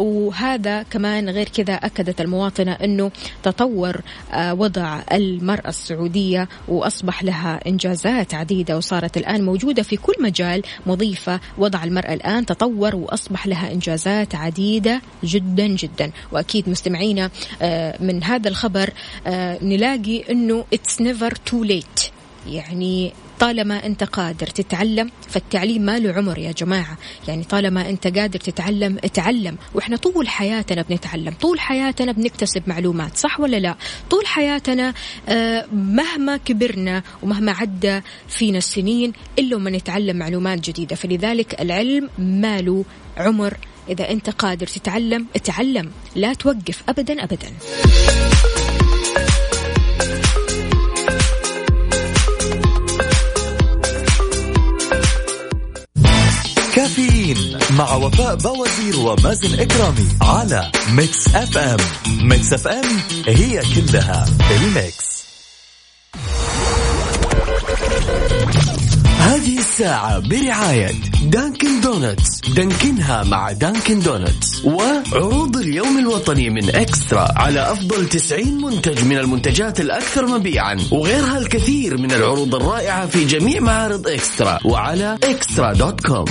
وهذا 0.00 0.82
كمان 0.82 1.28
غير 1.28 1.48
كذا 1.48 1.74
أكدت 1.74 2.20
المواطنة 2.20 2.72
أنه 2.72 3.10
تطور 3.42 4.00
آه، 4.32 4.54
وضع 4.54 5.00
المرأة 5.12 5.68
السعودية 5.68 6.48
وأصبح 6.68 7.24
لها 7.24 7.60
إنجازات 7.66 8.34
عديدة 8.34 8.76
وصارت 8.76 9.16
الآن 9.16 9.44
موجودة 9.44 9.82
في 9.82 9.96
كل 9.96 10.14
مجال 10.20 10.62
مضيفة 10.86 11.40
وضع 11.58 11.84
المرأة 11.84 12.14
الآن 12.14 12.46
تطور 12.46 12.96
وأصبح 12.96 13.46
لها 13.46 13.72
إنجازات 13.72 14.34
عديدة 14.34 15.00
جدا 15.24 15.66
جدا. 15.66 16.12
وأكيد 16.32 16.68
مستمعينا 16.68 17.30
آه، 17.62 17.96
من 18.00 18.24
هذا 18.24 18.48
الخبر 18.48 18.90
آه، 19.26 19.58
نلاقي 19.62 20.30
أنه 20.30 20.64
it's 20.74 21.02
never 21.04 21.30
too 21.30 21.64
late. 21.68 22.10
يعني 22.46 23.12
طالما 23.40 23.86
أنت 23.86 24.04
قادر 24.04 24.46
تتعلم 24.46 25.10
فالتعليم 25.28 25.82
ما 25.82 25.98
له 25.98 26.12
عمر 26.12 26.38
يا 26.38 26.52
جماعة. 26.52 26.98
يعني 27.28 27.44
طالما 27.44 27.88
أنت 27.88 28.06
قادر 28.06 28.40
تتعلم 28.40 28.98
اتعلم. 29.04 29.56
وإحنا 29.74 29.96
طول 29.96 30.28
حياتنا 30.28 30.82
بنتعلم 30.82 31.34
طول 31.40 31.60
حياتنا 31.60 32.12
بنكتسب 32.12 32.62
معلومات 32.66 33.16
صح 33.16 33.40
ولا 33.40 33.56
لا؟ 33.56 33.74
طول 34.10 34.26
حياتنا 34.26 34.94
آه، 35.28 35.66
مهما 35.72 36.36
كبرنا 36.36 37.02
ومهما 37.22 37.52
عدى 37.52 38.00
فينا 38.28 38.58
السنين 38.58 39.12
إلا 39.38 39.58
ما 39.58 39.70
نتعلم 39.70 40.16
معلومات 40.16 40.60
جديدة. 40.60 40.96
فلذلك 40.96 41.60
العلم 41.60 42.08
ما 42.18 42.60
له 42.60 42.84
عمر. 43.16 43.56
إذا 43.88 44.10
أنت 44.10 44.30
قادر 44.30 44.66
تتعلم 44.66 45.26
اتعلم. 45.36 45.90
لا 46.16 46.34
توقف 46.34 46.82
ابدا 46.88 47.24
ابدا. 47.24 47.50
كافيين 57.00 57.58
مع 57.78 57.94
وفاء 57.94 58.34
بوازير 58.34 58.96
ومازن 58.98 59.60
إكرامي 59.60 60.08
على 60.22 60.72
ميكس 60.92 61.34
أف 61.34 61.58
أم. 61.58 61.76
ميكس 62.22 62.52
أف 62.52 62.66
أم 62.66 62.84
هي 63.26 63.62
كلها 63.74 64.26
الميكس. 64.50 65.10
هذه 69.18 69.58
الساعة 69.58 70.18
برعاية 70.18 70.90
دانكن 71.24 71.80
دونتس. 71.80 72.40
دانكنها 72.40 73.24
مع 73.24 73.52
دانكن 73.52 74.00
دونتس. 74.00 74.64
وعروض 74.64 75.56
اليوم 75.56 75.98
الوطني 75.98 76.50
من 76.50 76.76
إكسترا 76.76 77.28
على 77.36 77.72
أفضل 77.72 78.08
90 78.08 78.62
منتج 78.62 79.04
من 79.04 79.18
المنتجات 79.18 79.80
الأكثر 79.80 80.26
مبيعا. 80.26 80.76
وغيرها 80.90 81.38
الكثير 81.38 81.96
من 81.98 82.12
العروض 82.12 82.54
الرائعة 82.54 83.06
في 83.06 83.24
جميع 83.24 83.60
معارض 83.60 84.08
إكسترا 84.08 84.58
وعلى 84.64 85.18
إكسترا 85.24 85.72
dot 85.72 86.00
com. 86.00 86.24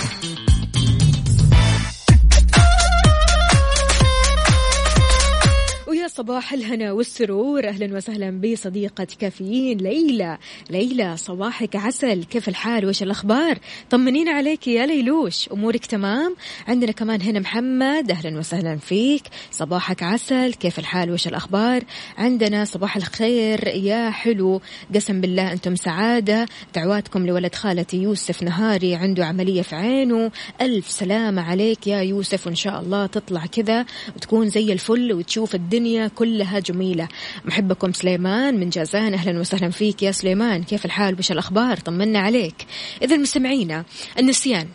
صباح 6.20 6.54
الهنا 6.54 6.92
والسرور. 6.92 7.68
أهلا 7.68 7.98
وسهلا 7.98 8.42
بصديقة 8.42 9.08
كافيين 9.20 9.78
ليلى. 9.78 10.38
ليلى 10.70 11.18
صباحك 11.18 11.76
عسل. 11.76 12.24
كيف 12.24 12.50
الحال؟ 12.50 12.86
وش 12.86 13.04
الأخبار؟ 13.04 13.58
طمنينا 13.90 14.32
عليك 14.32 14.68
يا 14.68 14.86
ليلوش. 14.86 15.50
أمورك 15.52 15.86
تمام؟ 15.86 16.36
عندنا 16.68 16.92
كمان 16.92 17.22
هنا 17.22 17.40
محمد. 17.40 18.12
أهلا 18.12 18.40
وسهلا 18.40 18.78
فيك. 18.78 19.24
صباحك 19.52 20.04
عسل. 20.04 20.54
كيف 20.54 20.80
الحال؟ 20.80 21.12
وش 21.12 21.28
الأخبار؟ 21.28 21.84
عندنا 22.18 22.66
صباح 22.66 22.96
الخير 22.96 23.68
يا 23.68 24.10
حلو. 24.10 24.62
قسم 24.96 25.22
بالله 25.22 25.52
أنتم 25.52 25.76
سعادة. 25.76 26.46
دعواتكم 26.76 27.26
لولد 27.26 27.56
خالتي 27.56 27.98
يوسف 27.98 28.44
نهاري. 28.44 28.96
عنده 28.96 29.26
عملية 29.26 29.62
في 29.62 29.76
عينه. 29.76 30.32
ألف 30.62 30.92
سلامة 30.92 31.42
عليك 31.42 31.88
يا 31.88 32.02
يوسف. 32.02 32.48
وإن 32.48 32.56
شاء 32.56 32.82
الله 32.82 33.06
تطلع 33.06 33.46
كذا 33.46 33.86
وتكون 34.16 34.50
زي 34.50 34.74
الفل 34.74 35.14
وتشوف 35.14 35.56
الدنيا 35.56 36.09
كلها 36.16 36.60
جميلة. 36.60 37.08
محبكم 37.46 37.94
سليمان 37.94 38.60
من 38.60 38.70
جازان 38.70 39.14
أهلا 39.14 39.40
وسهلا 39.40 39.70
فيك 39.70 40.04
يا 40.04 40.12
سليمان. 40.12 40.64
كيف 40.64 40.86
الحال؟ 40.86 41.20
وش 41.20 41.32
الأخبار؟ 41.32 41.78
طمنا 41.78 42.20
عليك. 42.20 42.66
إذا 43.02 43.18
مستمعينا 43.18 43.86
النسيان. 44.20 44.68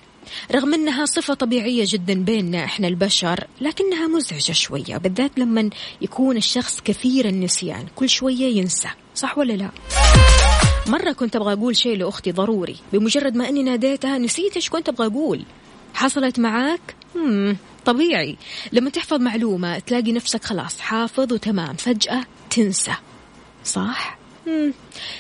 رغم 0.55 0.75
أنها 0.75 1.05
صفة 1.05 1.35
طبيعية 1.35 1.85
جدا 1.89 2.15
بيننا 2.15 2.65
إحنا 2.65 2.89
البشر 2.89 3.47
لكنها 3.61 4.07
مزعجة 4.07 4.53
شوية 4.53 4.97
بالذات 4.97 5.39
لما 5.39 5.71
يكون 6.01 6.37
الشخص 6.37 6.81
كثير 6.81 7.29
النسيان. 7.29 7.87
كل 7.97 8.09
شوية 8.09 8.57
ينسى 8.59 8.89
صح 9.15 9.39
ولا 9.39 9.53
لا؟ 9.53 9.69
مرة 10.87 11.13
كنت 11.13 11.37
أبغى 11.37 11.53
أقول 11.53 11.77
شيء 11.77 11.97
لأختي 11.97 12.33
ضروري 12.33 12.77
بمجرد 12.93 13.37
ما 13.37 13.49
أني 13.49 13.63
ناديتها 13.63 14.19
نسيت 14.19 14.57
إيش 14.57 14.69
كنت 14.69 14.89
أبغى 14.89 15.07
أقول. 15.07 15.45
حصلت 15.95 16.41
معاك؟ 16.41 16.95
مم. 17.15 17.57
طبيعي. 17.87 18.37
لما 18.73 18.91
تحفظ 18.91 19.21
معلومة 19.21 19.79
تلاقي 19.79 20.13
نفسك 20.13 20.45
خلاص 20.45 20.81
حافظ 20.81 21.33
وتمام 21.33 21.77
فجأة 21.77 22.25
تنسى. 22.51 22.95
صح؟ 23.65 24.19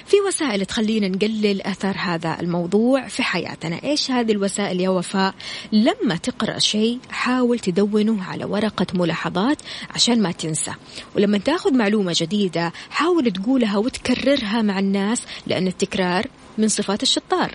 في 0.06 0.21
وسائل 0.28 0.66
تخلينا 0.66 1.09
نقلل 1.09 1.62
أثر 1.62 1.94
هذا 1.99 2.37
الموضوع 2.40 3.09
في 3.09 3.23
حياتنا. 3.23 3.80
إيش 3.85 4.11
هذه 4.11 4.33
الوسائل 4.33 4.80
يا 4.80 4.88
وفاء؟ 4.88 5.35
لما 5.73 6.16
تقرأ 6.16 6.59
شيء 6.59 6.99
حاول 7.11 7.59
تدونه 7.59 8.25
على 8.25 8.44
ورقة 8.44 8.87
ملاحظات 8.94 9.59
عشان 9.90 10.23
ما 10.23 10.33
تنسى. 10.33 10.75
ولما 11.16 11.38
تاخذ 11.38 11.75
معلومة 11.75 12.16
جديدة 12.16 12.73
حاول 12.90 13.30
تقولها 13.30 13.78
وتكررها 13.78 14.62
مع 14.62 14.78
الناس 14.78 15.23
لأن 15.47 15.66
التكرار 15.66 16.26
من 16.59 16.68
صفات 16.68 17.02
الشطار. 17.02 17.54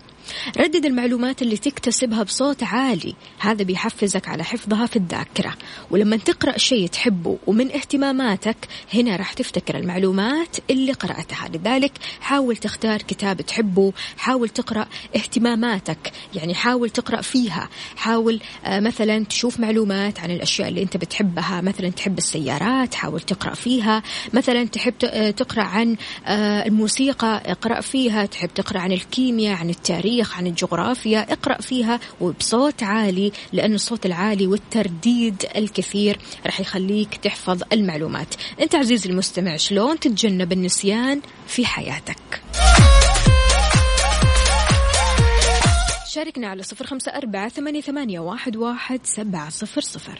ردد 0.57 0.85
المعلومات 0.85 1.41
اللي 1.41 1.57
تكتسبها 1.57 2.23
بصوت 2.23 2.63
عالي. 2.63 3.15
هذا 3.39 3.63
بيحفزك 3.63 4.27
على 4.27 4.43
حفظها 4.43 4.85
في 4.85 4.95
الذاكرة. 4.95 5.53
ولما 5.91 6.17
تقرأ 6.17 6.57
شيء 6.57 6.87
تحبه 6.87 7.37
ومن 7.47 7.71
اهتماماتك 7.71 8.57
هنا 8.93 9.15
راح 9.15 9.33
تفتكر 9.33 9.77
المعلومات 9.77 10.57
اللي 10.69 10.91
قرأتها. 10.91 11.49
لذلك 11.53 11.91
حاول 12.21 12.57
تختار 12.57 13.01
كتاب 13.01 13.41
تحبه 13.41 13.93
حاول 14.17 14.49
تقرأ 14.49 14.87
اهتماماتك 15.15 16.11
يعني 16.33 16.53
حاول 16.55 16.89
تقرأ 16.89 17.21
فيها. 17.21 17.69
حاول 17.95 18.39
آه 18.65 18.79
مثلا 18.79 19.25
تشوف 19.25 19.59
معلومات 19.59 20.19
عن 20.19 20.31
الأشياء 20.31 20.69
اللي 20.69 20.83
أنت 20.83 20.97
بتحبها. 20.97 21.61
مثلا 21.61 21.89
تحب 21.89 22.17
السيارات 22.17 22.95
حاول 22.95 23.21
تقرأ 23.21 23.53
فيها. 23.53 24.03
مثلا 24.33 24.63
تحب 24.63 24.93
آه، 25.03 25.31
تقرأ 25.31 25.63
عن 25.63 25.95
آه 26.25 26.65
الموسيقى 26.65 27.41
اقرأ 27.45 27.81
فيها. 27.81 28.25
تحب 28.25 28.49
تقرأ 28.55 28.79
عن 28.79 28.91
الكيمياء 28.91 29.55
عن 29.55 29.69
التاريخ. 29.69 30.18
التاريخ 30.19 30.37
عن 30.37 30.47
الجغرافيا 30.47 31.33
اقرأ 31.33 31.61
فيها 31.61 31.99
وبصوت 32.21 32.83
عالي 32.83 33.31
لأن 33.53 33.73
الصوت 33.73 34.05
العالي 34.05 34.47
والترديد 34.47 35.45
الكثير 35.55 36.19
راح 36.45 36.59
يخليك 36.59 37.15
تحفظ 37.15 37.61
المعلومات. 37.73 38.35
أنت 38.61 38.75
عزيزي 38.75 39.09
المستمع 39.09 39.57
شلون 39.57 39.99
تتجنب 39.99 40.51
النسيان 40.51 41.21
في 41.47 41.65
حياتك؟ 41.65 42.41
شاركنا 46.07 46.47
على 46.47 46.63
صفر 46.63 46.85
خمسة 46.85 47.11
أربعة 47.11 47.49
ثمانية, 47.49 48.19
واحد 48.19 48.99
سبعة 49.03 49.49
صفر 49.49 49.81
صفر. 49.81 50.19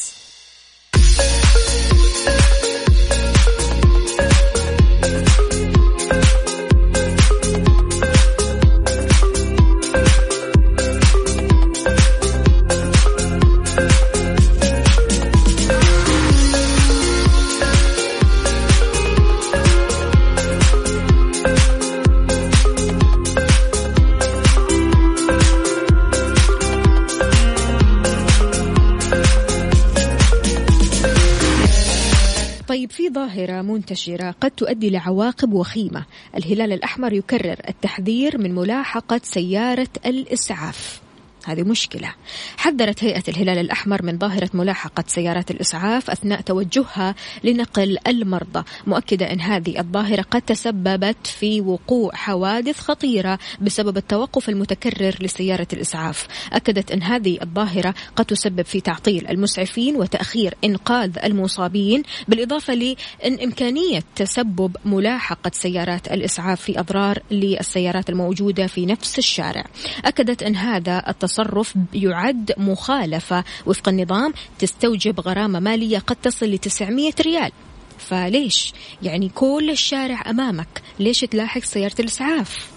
ظاهرة 33.13 33.61
منتشرة 33.61 34.35
قد 34.41 34.51
تؤدي 34.51 34.89
لعواقب 34.89 35.53
وخيمة. 35.53 36.05
الهلال 36.37 36.71
الأحمر 36.71 37.13
يكرر 37.13 37.57
التحذير 37.69 38.37
من 38.37 38.55
ملاحقة 38.55 39.21
سيارة 39.23 39.89
الإسعاف. 40.05 41.00
هذه 41.45 41.61
مشكلة. 41.61 42.13
حذرت 42.57 43.03
هيئة 43.03 43.23
الهلال 43.27 43.57
الأحمر 43.57 44.03
من 44.03 44.17
ظاهرة 44.17 44.49
ملاحقة 44.53 45.03
سيارات 45.07 45.51
الإسعاف 45.51 46.09
أثناء 46.09 46.41
توجهها 46.41 47.15
لنقل 47.43 47.97
المرضى 48.07 48.63
مؤكدة 48.87 49.31
أن 49.31 49.41
هذه 49.41 49.79
الظاهرة 49.79 50.21
قد 50.21 50.41
تسببت 50.41 51.27
في 51.27 51.61
وقوع 51.61 52.11
حوادث 52.13 52.79
خطيرة 52.79 53.39
بسبب 53.61 53.97
التوقف 53.97 54.49
المتكرر 54.49 55.15
لسيارة 55.21 55.67
الإسعاف. 55.73 56.27
أكدت 56.53 56.91
أن 56.91 57.03
هذه 57.03 57.39
الظاهرة 57.41 57.93
قد 58.15 58.25
تسبب 58.25 58.61
في 58.61 58.81
تعطيل 58.81 59.27
المسعفين 59.27 59.95
وتأخير 59.95 60.53
إنقاذ 60.63 61.17
المصابين 61.23 62.03
بالإضافة 62.27 62.73
لأن 62.73 63.39
إمكانية 63.43 64.03
تسبب 64.15 64.77
ملاحقة 64.85 65.51
سيارات 65.53 66.11
الإسعاف 66.11 66.61
في 66.61 66.79
أضرار 66.79 67.19
للسيارات 67.31 68.09
الموجودة 68.09 68.67
في 68.67 68.85
نفس 68.85 69.19
الشارع. 69.19 69.65
أكدت 70.05 70.43
أن 70.43 70.55
هذا 70.55 71.03
التصرف 71.07 71.30
التصرف 71.31 71.75
يعد 71.93 72.51
مخالفة. 72.57 73.43
وفق 73.65 73.89
النظام 73.89 74.33
تستوجب 74.59 75.19
غرامة 75.19 75.59
مالية 75.59 75.99
قد 75.99 76.15
تصل 76.15 76.45
ل 76.45 76.57
900 76.57 77.13
ريال. 77.21 77.51
فليش؟ 77.97 78.73
يعني 79.03 79.29
كل 79.29 79.69
الشارع 79.69 80.29
أمامك. 80.29 80.81
ليش 80.99 81.19
تلاحق 81.19 81.63
سيارة 81.63 81.95
الإسعاف؟ 81.99 82.71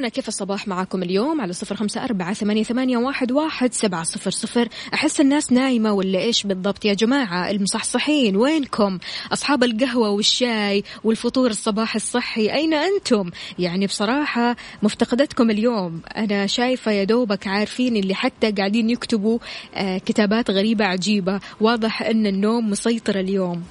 طمنونا 0.00 0.14
كيف 0.14 0.28
الصباح 0.28 0.68
معاكم 0.68 1.02
اليوم 1.02 1.40
على 1.40 1.52
صفر 1.52 1.76
خمسة 1.76 2.04
أربعة 2.04 2.32
ثمانية, 2.32 2.62
ثمانية 2.62 2.96
واحد, 2.96 3.32
واحد 3.32 3.72
سبعة 3.72 4.02
صفر 4.02 4.30
صفر. 4.30 4.68
أحس 4.94 5.20
الناس 5.20 5.52
نايمة 5.52 5.92
ولا 5.92 6.18
إيش 6.18 6.46
بالضبط 6.46 6.84
يا 6.84 6.94
جماعة؟ 6.94 7.50
المصحصحين 7.50 8.36
وينكم؟ 8.36 8.98
أصحاب 9.32 9.64
القهوة 9.64 10.10
والشاي 10.10 10.84
والفطور 11.04 11.50
الصباح 11.50 11.94
الصحي 11.94 12.52
أين 12.52 12.74
أنتم؟ 12.74 13.30
يعني 13.58 13.86
بصراحة 13.86 14.56
مفتقدتكم 14.82 15.50
اليوم. 15.50 16.00
أنا 16.16 16.46
شايفة 16.46 16.92
يا 16.92 17.04
دوبك 17.04 17.46
عارفين 17.46 17.96
اللي 17.96 18.14
حتى 18.14 18.50
قاعدين 18.50 18.90
يكتبوا 18.90 19.38
آه 19.74 19.98
كتابات 19.98 20.50
غريبة 20.50 20.84
عجيبة. 20.84 21.40
واضح 21.60 22.02
أن 22.02 22.26
النوم 22.26 22.70
مسيطر 22.70 23.20
اليوم. 23.20 23.62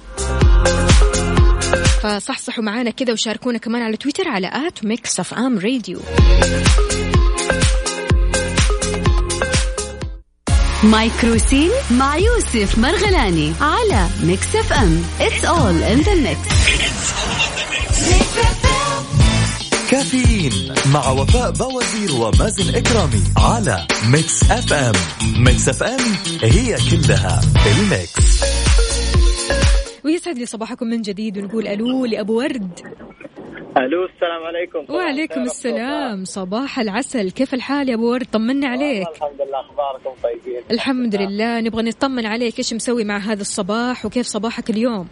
فصحصحوا 2.02 2.64
معانا 2.64 2.90
كذا 2.90 3.12
وشاركونا 3.12 3.58
كمان 3.58 3.82
على 3.82 3.96
تويتر 3.96 4.28
على 4.28 4.50
at 4.66 4.84
ميكس 4.84 5.20
أف 5.20 5.34
أم 5.34 5.58
راديو. 5.58 6.00
مايكروفون 10.84 11.70
مع 11.90 12.16
يوسف 12.16 12.78
مرغلاني 12.78 13.52
على 13.60 14.06
ميكس 14.22 14.56
أف 14.56 14.72
أم. 14.72 15.02
it's 15.20 15.44
all 15.44 15.82
in 15.82 16.00
the 16.00 16.14
mix 16.14 16.48
كافيين 19.90 20.74
مع 20.92 21.08
وفاء 21.08 21.50
بوازير 21.50 22.12
ومازن 22.12 22.74
إكرامي 22.74 23.24
على 23.36 23.86
ميكس 24.06 24.50
أف 24.50 24.72
أم. 24.72 24.92
ميكس 25.36 25.68
أف 25.68 25.82
أم 25.82 26.16
هي 26.42 26.76
كلها 26.90 27.40
الميكس. 27.66 28.69
ويسعد 30.20 30.38
لي 30.38 30.46
صباحكم 30.46 30.86
من 30.86 31.02
جديد 31.02 31.38
ونقول 31.38 31.66
ألو 31.66 32.06
لأبو 32.06 32.38
ورد. 32.38 32.80
ألو 33.76 34.04
السلام 34.04 34.42
عليكم. 34.44 34.94
وعليكم 34.94 35.42
السلام. 35.42 36.24
صباح 36.24 36.78
العسل. 36.78 37.30
كيف 37.30 37.54
الحال 37.54 37.88
يا 37.88 37.94
أبو 37.94 38.12
ورد؟ 38.12 38.26
طمنا 38.32 38.68
عليك. 38.68 39.08
الحمد 39.08 39.40
لله 39.40 39.60
أخباركم 39.60 40.10
طيبين؟ 40.22 40.62
الحمد 40.70 41.14
لله. 41.14 41.60
نبغى 41.60 41.82
نطمن 41.82 42.26
عليك. 42.26 42.58
إيش 42.58 42.74
مسوي 42.74 43.04
مع 43.04 43.18
هذا 43.18 43.40
الصباح 43.40 44.06
وكيف 44.06 44.26
صباحك 44.26 44.70
اليوم؟ 44.70 45.08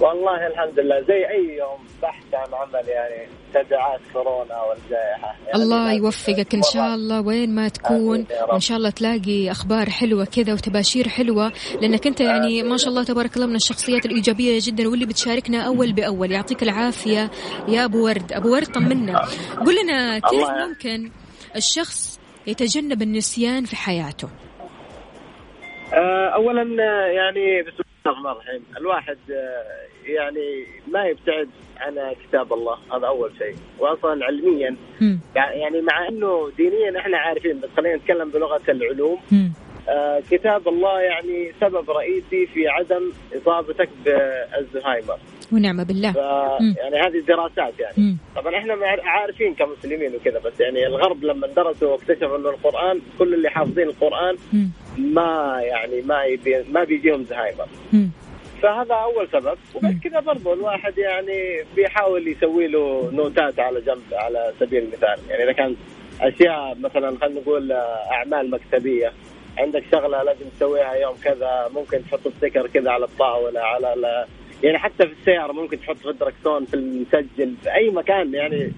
والله 0.00 0.46
الحمد 0.46 0.80
لله 0.80 1.00
زي 1.00 1.28
أي 1.28 1.56
يوم 1.58 1.78
بحث 2.02 2.34
عن 2.34 2.54
عمل 2.54 2.88
يعني. 2.88 3.28
تبعات 3.54 4.00
كورونا 4.12 4.62
والجائحة. 4.62 5.36
يعني 5.46 5.54
الله 5.54 5.92
يوفقك. 5.92 6.54
إن 6.54 6.62
شاء 6.62 6.94
الله 6.94 7.20
وين 7.20 7.54
ما 7.54 7.68
تكون. 7.68 8.26
وإن 8.48 8.60
شاء 8.60 8.76
الله 8.76 8.90
تلاقي 8.90 9.50
أخبار 9.50 9.90
حلوة 9.90 10.24
كذا 10.24 10.52
وتباشير 10.52 11.08
حلوة. 11.08 11.52
لأنك 11.80 12.06
أنت 12.06 12.20
يعني 12.20 12.62
ما 12.62 12.76
شاء 12.76 12.88
الله 12.88 13.04
تبارك 13.04 13.36
الله 13.36 13.46
من 13.46 13.56
الشخصيات 13.56 14.06
الإيجابية 14.06 14.58
جدا 14.62 14.88
واللي 14.88 15.06
بتشاركنا 15.06 15.60
أول 15.66 15.92
بأول. 15.92 16.32
يعطيك 16.32 16.62
العافية 16.62 17.30
يا 17.68 17.84
أبو 17.84 18.04
ورد. 18.04 18.32
أبو 18.32 18.52
ورد 18.52 18.66
طمنا. 18.66 19.18
قل 19.66 19.74
لنا 19.82 20.18
كيف 20.18 20.48
ممكن 20.50 21.10
الشخص 21.56 22.20
يتجنب 22.46 23.02
النسيان 23.02 23.64
في 23.64 23.76
حياته؟ 23.76 24.28
آه، 25.94 26.28
اولا 26.34 26.62
يعني 27.12 27.62
بسم 27.62 27.82
الله 27.82 28.06
الرحمن 28.06 28.30
الرحيم. 28.30 28.64
الواحد 28.76 29.18
آه، 29.30 29.64
يعني 30.06 30.66
ما 30.92 31.04
يبتعد 31.04 31.48
عن 31.80 32.14
كتاب 32.28 32.52
الله 32.52 32.76
هذا 32.92 33.06
أول 33.06 33.30
شيء 33.38 33.54
واصلا 33.78 34.24
علميا. 34.24 34.76
يعني 35.34 35.80
مع 35.80 36.08
إنه 36.08 36.50
دينيا 36.56 36.98
إحنا 36.98 37.18
عارفين 37.18 37.60
بس 37.60 37.68
خلينا 37.76 37.96
نتكلم 37.96 38.28
بلغة 38.30 38.60
العلوم. 38.68 39.18
آه 39.88 40.22
كتاب 40.30 40.68
الله 40.68 41.00
يعني 41.00 41.52
سبب 41.60 41.90
رئيسي 41.90 42.46
في 42.46 42.68
عدم 42.68 43.12
إصابتك 43.36 43.88
بالزهايمر 44.04 45.18
ونعم 45.52 45.84
بالله 45.84 46.12
ف. 46.12 46.16
يعني 46.60 46.96
هذه 46.96 47.18
الدراسات 47.18 47.78
يعني 47.80 47.94
مم. 47.98 48.16
طبعا 48.36 48.56
إحنا 48.58 48.74
عارفين 49.04 49.54
كمسلمين 49.54 50.14
وكذا 50.14 50.38
بس 50.38 50.60
يعني 50.60 50.86
الغرب 50.86 51.24
لما 51.24 51.46
درسوا 51.46 51.92
واكتشفوا 51.92 52.36
إنه 52.36 52.50
القرآن 52.50 53.00
كل 53.18 53.34
اللي 53.34 53.50
حافظين 53.50 53.88
القرآن 53.88 54.36
مم. 54.52 54.70
ما 54.98 55.60
يعني 55.62 56.00
ما 56.02 56.24
يبي 56.24 56.62
ما 56.72 56.84
بيجيهم 56.84 57.22
زهايمر. 57.24 57.66
فهذا 58.64 58.94
أول 58.94 59.28
سبب. 59.32 59.58
وبعد 59.74 59.98
كذا 60.04 60.20
برضو 60.20 60.52
الواحد 60.52 60.98
يعني 60.98 61.62
بيحاول 61.76 62.28
يسوي 62.28 62.66
له 62.66 63.10
نوتات 63.12 63.60
على 63.60 63.80
جنب 63.80 64.02
على 64.12 64.52
سبيل 64.60 64.82
المثال. 64.82 65.18
يعني 65.30 65.44
إذا 65.44 65.52
كان 65.52 65.76
أشياء 66.20 66.74
مثلا 66.80 67.18
خلينا 67.20 67.40
نقول 67.40 67.72
أعمال 68.12 68.50
مكتبية 68.50 69.12
عندك 69.58 69.84
شغلة 69.92 70.22
لازم 70.22 70.44
تسويها 70.56 70.92
يوم 70.94 71.14
كذا 71.24 71.70
ممكن 71.74 72.02
تحط 72.04 72.20
ستيكر 72.38 72.66
كذا 72.66 72.90
على 72.90 73.04
الطاولة 73.04 73.60
على 73.60 73.94
ال- 73.94 74.26
يعني 74.62 74.78
حتى 74.78 75.06
في 75.06 75.12
السيارة 75.20 75.52
ممكن 75.52 75.80
تحط 75.80 75.96
في 75.96 76.08
الدركسون 76.10 76.64
في 76.64 76.74
المسجل 76.74 77.54
في 77.62 77.74
أي 77.74 77.90
مكان 77.90 78.34
يعني 78.34 78.72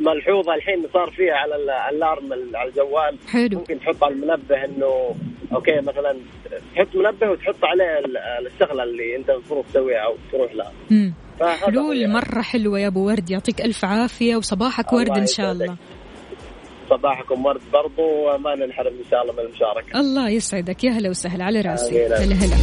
ملحوظة 0.00 0.54
الحين 0.54 0.86
صار 0.92 1.10
فيها 1.10 1.34
على 1.34 1.56
الألارم 1.56 2.32
على 2.54 2.68
الجوال. 2.68 3.16
حلو. 3.32 3.58
ممكن 3.58 3.80
تحط 3.80 4.04
على 4.04 4.14
المنبه 4.14 4.64
إنه 4.64 5.14
أوكي 5.54 5.80
مثلا 5.80 6.16
تحط 6.74 6.96
منبه 6.96 7.30
وتحط 7.30 7.64
عليه 7.64 7.98
ال- 7.98 8.46
الشغلة 8.46 8.82
اللي 8.82 9.16
أنت 9.16 9.30
المفروض 9.30 9.64
تسويها 9.64 9.98
أو 10.06 10.16
تروح 10.32 10.52
لها. 10.54 10.72
حلول 11.56 11.96
يعني. 11.96 12.12
مرة 12.12 12.42
حلوة 12.42 12.80
يا 12.80 12.86
أبو 12.86 13.06
ورد. 13.06 13.30
يعطيك 13.30 13.60
ألف 13.60 13.84
عافية 13.84 14.36
وصباحك 14.36 14.92
ورد 14.92 15.18
إن 15.18 15.26
شاء. 15.26 15.52
الله. 15.52 15.76
صباحكم 16.90 17.46
ورد 17.46 17.60
برضو 17.72 18.02
وما 18.02 18.54
ننحرم 18.54 18.92
إن 18.98 19.04
شاء 19.10 19.22
الله 19.22 19.32
من 19.32 19.40
المشاركه 19.40 20.00
الله 20.00 20.28
يسعدك. 20.30 20.84
يا 20.84 20.90
هلا 20.90 21.10
وسهلا 21.10 21.44
على 21.44 21.60
راسي. 21.60 22.06
هلا 22.06 22.16
هلا. 22.18 22.56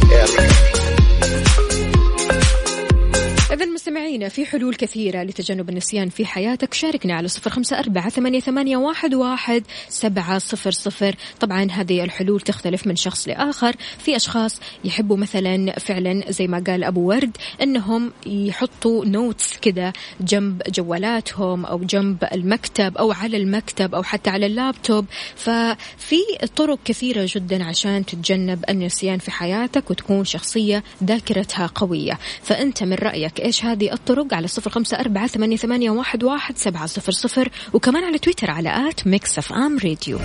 مستمعينا 3.86 4.28
في 4.28 4.46
حلول 4.46 4.74
كثيرة 4.74 5.22
لتجنب 5.22 5.68
النسيان 5.68 6.08
في 6.08 6.26
حياتك. 6.26 6.74
شاركنا 6.74 7.14
على 7.14 7.28
صفر 7.28 7.50
خمسة 7.50 7.78
أربعة 7.78 8.08
ثمانية, 8.08 8.76
واحد, 8.76 9.14
واحد 9.14 9.64
سبعة 9.88 10.38
صفر 10.38 10.70
صفر. 10.70 11.14
طبعا 11.40 11.70
هذه 11.70 12.04
الحلول 12.04 12.40
تختلف 12.40 12.86
من 12.86 12.96
شخص 12.96 13.28
لآخر. 13.28 13.76
في 13.98 14.16
أشخاص 14.16 14.60
يحبوا 14.84 15.16
مثلا 15.16 15.78
فعلا 15.78 16.30
زي 16.32 16.46
ما 16.46 16.64
قال 16.66 16.84
أبو 16.84 17.00
ورد 17.00 17.36
أنهم 17.62 18.12
يحطوا 18.26 19.04
نوتس 19.04 19.56
كذا 19.56 19.92
جنب 20.20 20.62
جوالاتهم 20.68 21.66
أو 21.66 21.78
جنب 21.78 22.24
المكتب 22.32 22.96
أو 22.96 23.12
على 23.12 23.36
المكتب 23.36 23.94
أو 23.94 24.02
حتى 24.02 24.30
على 24.30 24.46
اللابتوب. 24.46 25.06
ففي 25.36 26.20
طرق 26.56 26.78
كثيرة 26.84 27.28
جدا 27.34 27.64
عشان 27.64 28.06
تتجنب 28.06 28.64
النسيان 28.68 29.18
في 29.18 29.30
حياتك 29.30 29.90
وتكون 29.90 30.24
شخصية 30.24 30.84
ذاكرتها 31.04 31.66
قوية. 31.66 32.18
فأنت 32.42 32.82
من 32.82 32.94
رأيك 32.94 33.40
إيش 33.40 33.64
هذه 33.76 33.92
الطرق 33.92 34.34
على 34.34 34.48
صفر 34.48 34.70
خمسة 34.70 35.00
أربعة 35.00 35.26
ثمانية, 35.26 35.56
ثمانية 35.56 35.90
واحد, 35.90 36.24
واحد 36.24 36.58
سبعة 36.58 36.86
صفر 36.86 37.12
صفر 37.12 37.50
وكمان 37.72 38.04
على 38.04 38.18
تويتر 38.18 38.50
على 38.50 38.88
at 38.90 39.06
ميكس 39.06 39.38
أف 39.38 39.52
أم 39.52 39.78
راديو. 39.78 40.18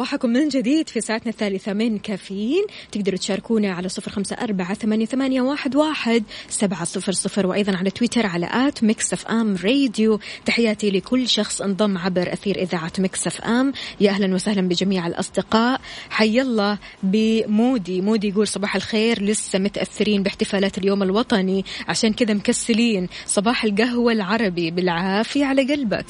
صباحكم 0.00 0.30
من 0.30 0.48
جديد 0.48 0.88
في 0.88 1.00
ساعتنا 1.00 1.32
الثالثة 1.32 1.72
من 1.72 1.98
كافيين. 1.98 2.64
تقدروا 2.92 3.18
تشاركونا 3.18 3.72
على 3.72 3.88
صفر 3.88 4.10
خمسة 4.10 4.36
أربعة 4.36 4.74
ثمانية, 4.74 5.40
واحد, 5.74 6.24
سبعة 6.48 6.84
صفر 6.84 7.12
صفر 7.12 7.46
وأيضا 7.46 7.76
على 7.76 7.90
تويتر 7.90 8.26
على 8.26 8.48
at 8.52 8.84
ميكس 8.84 9.12
أف 9.12 9.26
أم 9.26 9.56
راديو. 9.64 10.20
تحياتي 10.46 10.90
لكل 10.90 11.28
شخص 11.28 11.62
انضم 11.62 11.98
عبر 11.98 12.32
أثير 12.32 12.62
إذاعة 12.62 12.92
ميكس 12.98 13.26
أف 13.26 13.40
أم. 13.40 13.72
يا 14.00 14.10
أهلا 14.10 14.34
وسهلا 14.34 14.68
بجميع 14.68 15.06
الأصدقاء. 15.06 15.80
حي 16.10 16.40
الله 16.40 16.78
بمودي. 17.02 18.00
مودي 18.00 18.28
يقول 18.28 18.46
صباح 18.46 18.76
الخير 18.76 19.22
لسه 19.22 19.58
متأثرين 19.58 20.22
باحتفالات 20.22 20.78
اليوم 20.78 21.02
الوطني. 21.02 21.64
عشان 21.88 22.12
كذا 22.12 22.34
مكسلين 22.34 23.08
صباح 23.26 23.64
القهوة 23.64 24.12
العربي. 24.12 24.70
بالعافية 24.70 25.44
على 25.44 25.62
قلبك. 25.62 26.06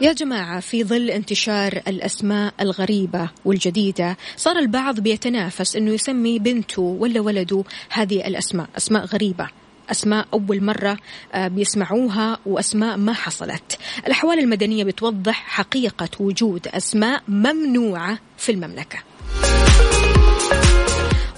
يا 0.00 0.12
جماعة 0.12 0.60
في 0.60 0.84
ظل 0.84 1.10
انتشار 1.10 1.82
الأسماء 1.88 2.54
الغريبة 2.60 3.30
والجديدة 3.44 4.16
صار 4.36 4.58
البعض 4.58 5.00
بيتنافس 5.00 5.76
أنه 5.76 5.90
يسمي 5.90 6.38
بنته 6.38 6.82
ولا 6.82 7.20
ولده 7.20 7.64
هذه 7.90 8.26
الأسماء 8.26 8.68
أسماء 8.76 9.04
غريبة 9.04 9.48
أسماء 9.90 10.26
أول 10.32 10.64
مرة 10.64 10.96
آه، 11.32 11.48
بيسمعوها 11.48 12.38
وأسماء 12.46 12.96
ما 12.96 13.12
حصلت. 13.12 13.78
الأحوال 14.06 14.38
المدنية 14.38 14.84
بتوضح 14.84 15.44
حقيقة 15.46 16.08
وجود 16.20 16.68
أسماء 16.68 17.22
ممنوعة 17.28 18.18
في 18.36 18.52
المملكة. 18.52 18.98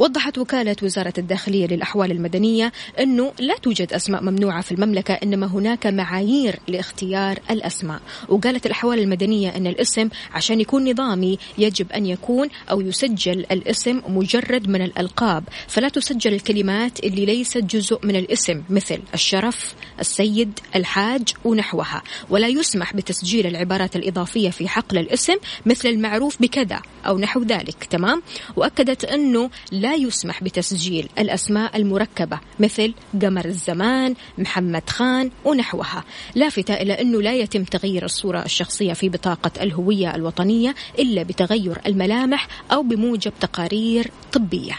وضحت 0.02 0.38
وكالة 0.38 0.76
وزارة 0.82 1.12
الداخلية 1.18 1.66
للأحوال 1.66 2.10
المدنية 2.10 2.72
أنه 3.00 3.32
لا 3.38 3.56
توجد 3.56 3.92
أسماء 3.92 4.22
ممنوعة 4.22 4.62
في 4.62 4.72
المملكة 4.72 5.14
إنما 5.14 5.46
هناك 5.46 5.86
معايير 5.86 6.58
لاختيار 6.68 7.38
الأسماء. 7.50 8.00
وقالت 8.28 8.66
الأحوال 8.66 8.98
المدنية 8.98 9.56
أن 9.56 9.66
الاسم 9.66 10.08
عشان 10.32 10.60
يكون 10.60 10.90
نظامي 10.90 11.38
يجب 11.58 11.92
أن 11.92 12.06
يكون 12.06 12.48
أو 12.70 12.80
يسجل 12.80 13.38
الاسم 13.50 14.02
مجرد 14.08 14.68
من 14.68 14.82
الألقاب. 14.82 15.44
فلا 15.68 15.88
تسجل 15.88 16.34
الكلمات 16.34 17.04
اللي 17.04 17.24
ليست 17.24 17.58
جزء 17.58 17.98
من 18.02 18.16
الاسم 18.16 18.62
مثل 18.70 19.00
الشرف 19.14 19.74
السيد 20.00 20.58
الحاج 20.76 21.28
ونحوها. 21.44 22.02
ولا 22.30 22.48
يسمح 22.48 22.96
بتسجيل 22.96 23.46
العبارات 23.46 23.96
الإضافية 23.96 24.50
في 24.50 24.68
حقل 24.68 24.98
الاسم 24.98 25.36
مثل 25.66 25.88
المعروف 25.88 26.42
بكذا 26.42 26.82
أو 27.06 27.18
نحو 27.18 27.42
ذلك. 27.42 27.84
تمام؟ 27.84 28.22
وأكدت 28.56 29.04
أنه 29.04 29.50
لا 29.72 29.91
يسمح 29.94 30.44
بتسجيل 30.44 31.08
الأسماء 31.18 31.76
المركبة 31.76 32.38
مثل 32.60 32.94
قمر 33.22 33.44
الزمان 33.44 34.14
محمد 34.38 34.90
خان 34.90 35.30
ونحوها. 35.44 36.04
لافتة 36.34 36.74
إلى 36.74 37.00
أنه 37.00 37.22
لا 37.22 37.32
يتم 37.32 37.64
تغيير 37.64 38.04
الصورة 38.04 38.44
الشخصية 38.44 38.92
في 38.92 39.08
بطاقة 39.08 39.62
الهوية 39.62 40.14
الوطنية 40.14 40.74
إلا 40.98 41.22
بتغير 41.22 41.78
الملامح 41.86 42.48
أو 42.72 42.82
بموجب 42.82 43.32
تقارير 43.40 44.10
طبية. 44.32 44.78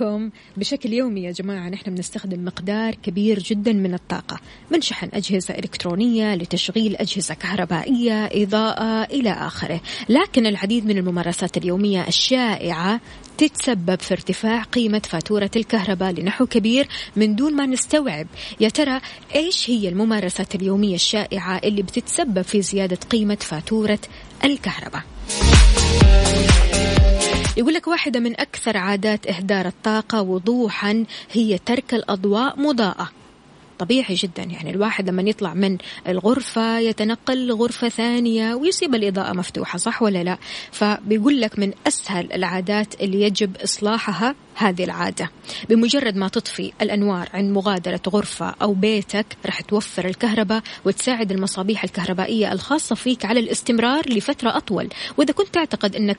معاكم 0.00 0.30
بشكل 0.56 0.92
يومي 0.92 1.22
يا 1.22 1.30
جماعة 1.30 1.68
نحن 1.68 1.94
بنستخدم 1.94 2.44
مقدار 2.44 2.94
كبير 2.94 3.38
جدا 3.38 3.72
من 3.72 3.94
الطاقة 3.94 4.40
من 4.70 4.80
شحن 4.80 5.08
أجهزة 5.14 5.54
إلكترونية 5.54 6.34
لتشغيل 6.34 6.96
أجهزة 6.96 7.34
كهربائية 7.34 8.24
إضاءة 8.26 9.04
إلى 9.04 9.30
آخره. 9.30 9.80
لكن 10.08 10.46
العديد 10.46 10.86
من 10.86 10.98
الممارسات 10.98 11.56
اليومية 11.56 12.08
الشائعة 12.08 13.00
تتسبب 13.38 14.00
في 14.00 14.14
ارتفاع 14.14 14.62
قيمة 14.62 15.02
فاتورة 15.08 15.50
الكهرباء 15.56 16.12
لنحو 16.12 16.46
كبير 16.46 16.88
من 17.16 17.36
دون 17.36 17.56
ما 17.56 17.66
نستوعب. 17.66 18.26
يا 18.60 18.68
ترى 18.68 19.00
إيش 19.34 19.70
هي 19.70 19.88
الممارسات 19.88 20.54
اليومية 20.54 20.94
الشائعة 20.94 21.58
اللي 21.64 21.82
بتتسبب 21.82 22.42
في 22.42 22.62
زيادة 22.62 22.98
قيمة 23.10 23.38
فاتورة 23.40 24.00
الكهرباء؟ 24.44 25.02
يقول 27.56 27.74
لك 27.74 27.88
واحدة 27.88 28.20
من 28.20 28.40
أكثر 28.40 28.76
عادات 28.76 29.26
إهدار 29.26 29.66
الطاقة 29.66 30.22
وضوحا 30.22 31.04
هي 31.32 31.58
ترك 31.58 31.94
الأضواء 31.94 32.60
مضاءة. 32.60 33.10
طبيعي 33.78 34.14
جدا 34.14 34.42
يعني 34.42 34.70
الواحد 34.70 35.08
لما 35.08 35.22
يطلع 35.22 35.54
من 35.54 35.78
الغرفة 36.08 36.78
يتنقل 36.78 37.46
لغرفة 37.46 37.88
ثانية 37.88 38.54
ويسيب 38.54 38.94
الإضاءة 38.94 39.32
مفتوحة 39.32 39.78
صح 39.78 40.02
ولا 40.02 40.24
لا؟ 40.24 40.38
فبيقول 40.72 41.40
لك 41.40 41.58
من 41.58 41.72
أسهل 41.86 42.32
العادات 42.32 43.00
اللي 43.00 43.22
يجب 43.22 43.56
إصلاحها 43.56 44.34
هذه 44.56 44.84
العادة. 44.84 45.30
بمجرد 45.68 46.16
ما 46.16 46.28
تطفي 46.28 46.72
الأنوار 46.82 47.28
عند 47.34 47.50
مغادرة 47.50 48.00
غرفة 48.08 48.54
أو 48.62 48.74
بيتك 48.74 49.26
راح 49.46 49.60
توفر 49.60 50.04
الكهرباء 50.04 50.62
وتساعد 50.84 51.32
المصابيح 51.32 51.84
الكهربائية 51.84 52.52
الخاصة 52.52 52.94
فيك 52.94 53.24
على 53.24 53.40
الاستمرار 53.40 54.12
لفترة 54.12 54.56
أطول. 54.56 54.88
وإذا 55.16 55.32
كنت 55.32 55.54
تعتقد 55.54 55.96
أنك 55.96 56.18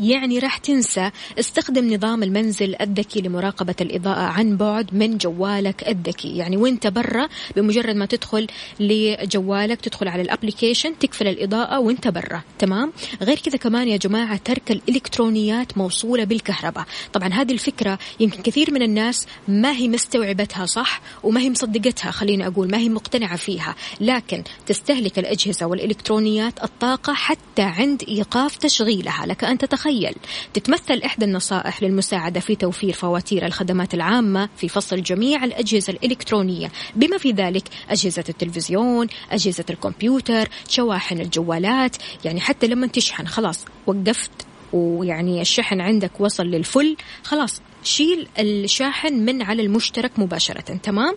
يعني 0.00 0.38
راح 0.38 0.58
تنسى 0.58 1.10
استخدم 1.38 1.94
نظام 1.94 2.22
المنزل 2.22 2.74
الذكي 2.80 3.20
لمراقبة 3.20 3.74
الإضاءة 3.80 4.20
عن 4.20 4.56
بعد 4.56 4.94
من 4.94 5.18
جوالك 5.18 5.88
الذكي. 5.88 6.36
يعني 6.36 6.56
وانت 6.56 6.86
برا 6.86 7.28
بمجرد 7.56 7.96
ما 7.96 8.06
تدخل 8.06 8.46
لجوالك 8.80 9.80
تدخل 9.80 10.08
على 10.08 10.22
الأبليكيشن 10.22 10.98
تقفل 10.98 11.28
الإضاءة 11.28 11.78
وانت 11.78 12.08
برا. 12.08 12.42
تمام؟ 12.58 12.92
غير 13.22 13.38
كذا 13.38 13.56
كمان 13.56 13.88
يا 13.88 13.96
جماعة 13.96 14.36
ترك 14.36 14.70
الإلكترونيات 14.70 15.78
موصولة 15.78 16.24
بالكهرباء. 16.24 16.84
طبعا 17.12 17.28
هذه 17.28 17.52
الفكرة 17.52 17.77
يمكن 18.20 18.42
كثير 18.42 18.72
من 18.72 18.82
الناس 18.82 19.26
ما 19.48 19.72
هي 19.72 19.88
مستوعبتها 19.88 20.66
صح 20.66 21.00
وما 21.22 21.40
هي 21.40 21.50
مصدقتها 21.50 22.10
خليني 22.10 22.46
أقول 22.46 22.70
ما 22.70 22.78
هي 22.78 22.88
مقتنعة 22.88 23.36
فيها. 23.36 23.74
لكن 24.00 24.42
تستهلك 24.66 25.18
الأجهزة 25.18 25.66
والإلكترونيات 25.66 26.64
الطاقة 26.64 27.14
حتى 27.14 27.62
عند 27.62 28.02
إيقاف 28.08 28.56
تشغيلها. 28.56 29.26
لك 29.26 29.44
أن 29.44 29.58
تتخيل 29.58 29.78
تخيل 29.88 30.14
تتمثل 30.54 31.02
إحدى 31.04 31.24
النصائح 31.24 31.82
للمساعدة 31.82 32.40
في 32.40 32.56
توفير 32.56 32.92
فواتير 32.92 33.46
الخدمات 33.46 33.94
العامة 33.94 34.48
في 34.56 34.68
فصل 34.68 35.02
جميع 35.02 35.44
الأجهزة 35.44 35.92
الإلكترونية. 35.92 36.72
بما 36.96 37.18
في 37.18 37.30
ذلك 37.30 37.68
أجهزة 37.90 38.24
التلفزيون 38.28 39.06
أجهزة 39.30 39.64
الكمبيوتر 39.70 40.48
شواحن 40.68 41.20
الجوالات. 41.20 41.96
يعني 42.24 42.40
حتى 42.40 42.66
لما 42.66 42.86
تشحن 42.86 43.26
خلاص 43.26 43.64
وقفت. 43.86 44.30
ويعني 44.72 45.40
الشحن 45.40 45.80
عندك 45.80 46.20
وصل 46.20 46.46
للفل 46.46 46.96
خلاص. 47.22 47.60
شيل 47.84 48.28
الشاحن 48.38 49.14
من 49.14 49.42
على 49.42 49.62
المشترك 49.62 50.18
مباشرة 50.18 50.76
تمام؟ 50.82 51.14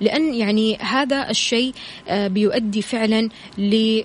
لأن 0.00 0.34
يعني 0.34 0.76
هذا 0.76 1.30
الشيء 1.30 1.72
آه، 2.08 2.28
بيؤدي 2.28 2.82
فعلا 2.82 3.28
ل 3.58 4.02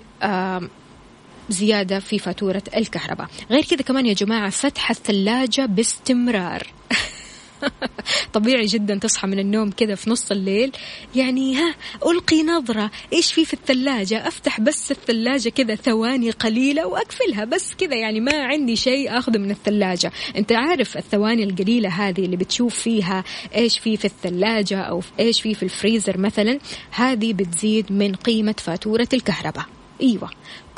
زيادة 1.48 1.98
في 1.98 2.18
فاتورة 2.18 2.62
الكهرباء. 2.76 3.28
غير 3.50 3.64
كذا 3.64 3.82
كمان 3.82 4.06
يا 4.06 4.12
جماعة 4.12 4.50
فتح 4.50 4.90
الثلاجة 4.90 5.66
باستمرار. 5.66 6.66
طبيعي 8.32 8.66
جدا 8.66 8.98
تصحى 8.98 9.26
من 9.26 9.38
النوم 9.38 9.70
كذا 9.70 9.94
في 9.94 10.10
نص 10.10 10.30
الليل. 10.30 10.72
يعني 11.14 11.56
ها 11.56 11.74
ألقي 12.06 12.42
نظرة. 12.42 12.90
إيش 13.12 13.32
في 13.32 13.44
في 13.44 13.54
الثلاجة؟ 13.54 14.28
أفتح 14.28 14.60
بس 14.60 14.90
الثلاجة 14.90 15.48
كذا 15.48 15.74
ثواني 15.74 16.30
قليلة 16.30 16.86
وأقفلها 16.86 17.44
بس 17.44 17.74
كذا. 17.74 17.94
يعني 17.94 18.20
ما 18.20 18.44
عندي 18.44 18.76
شيء 18.76 19.18
أخذه 19.18 19.38
من 19.38 19.50
الثلاجة. 19.50 20.12
أنت 20.36 20.52
عارف 20.52 20.96
الثواني 20.96 21.44
القليلة 21.44 21.88
هذه 21.88 22.24
اللي 22.24 22.36
بتشوف 22.36 22.74
فيها 22.74 23.24
إيش 23.54 23.78
في 23.78 23.96
في 23.96 24.04
الثلاجة 24.04 24.80
أو 24.80 25.02
إيش 25.20 25.40
في 25.40 25.54
في 25.54 25.62
الفريزر 25.62 26.18
مثلا 26.18 26.58
هذه 26.90 27.32
بتزيد 27.32 27.92
من 27.92 28.14
قيمة 28.14 28.54
فاتورة 28.58 29.08
الكهرباء. 29.12 29.66
إيوه. 30.02 30.30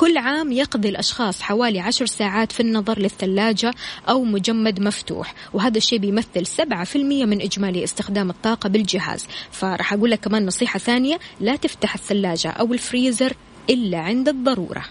كل 0.02 0.16
عام 0.16 0.52
يقضي 0.52 0.88
الأشخاص 0.88 1.42
حوالي 1.42 1.80
عشر 1.80 2.06
ساعات 2.06 2.52
في 2.52 2.60
النظر 2.60 2.98
للثلاجة 2.98 3.74
أو 4.08 4.24
مجمد 4.24 4.80
مفتوح 4.80 5.34
وهذا 5.52 5.78
الشيء 5.78 5.98
بيمثل 5.98 6.46
7% 6.46 6.96
من 6.96 7.42
إجمالي 7.42 7.84
استخدام 7.84 8.30
الطاقة 8.30 8.68
بالجهاز. 8.68 9.26
فراح 9.50 9.92
أقول 9.92 10.10
لك 10.10 10.20
كمان 10.20 10.46
نصيحة 10.46 10.78
ثانية 10.78 11.18
لا 11.40 11.56
تفتح 11.56 11.94
الثلاجة 11.94 12.50
أو 12.50 12.72
الفريزر 12.72 13.32
إلا 13.70 13.98
عند 13.98 14.28
الضرورة. 14.28 14.84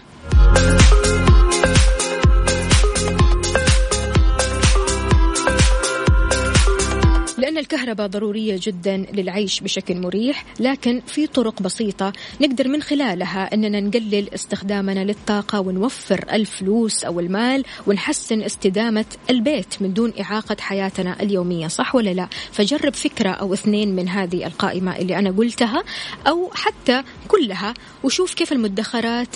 الكهرباء 7.62 8.06
ضرورية 8.06 8.60
جدا 8.62 8.96
للعيش 8.96 9.60
بشكل 9.60 10.00
مريح 10.00 10.44
لكن 10.60 11.02
في 11.06 11.26
طرق 11.26 11.62
بسيطة 11.62 12.12
نقدر 12.40 12.68
من 12.68 12.82
خلالها 12.82 13.54
أننا 13.54 13.80
نقلل 13.80 14.34
استخدامنا 14.34 15.04
للطاقة 15.04 15.60
ونوفر 15.60 16.24
الفلوس 16.32 17.04
أو 17.04 17.20
المال 17.20 17.64
ونحسن 17.86 18.42
استدامة 18.42 19.04
البيت 19.30 19.74
من 19.80 19.92
دون 19.92 20.12
إعاقة 20.20 20.56
حياتنا 20.60 21.22
اليومية 21.22 21.66
صح 21.68 21.94
ولا 21.94 22.10
لا؟ 22.10 22.28
فجرب 22.52 22.94
فكرة 22.94 23.30
أو 23.30 23.54
اثنين 23.54 23.96
من 23.96 24.08
هذه 24.08 24.46
القائمة 24.46 24.96
اللي 24.96 25.18
أنا 25.18 25.30
قلتها 25.30 25.82
أو 26.26 26.50
حتى 26.54 27.02
كلها 27.28 27.74
وشوف 28.04 28.34
كيف 28.34 28.52
المدخرات 28.52 29.28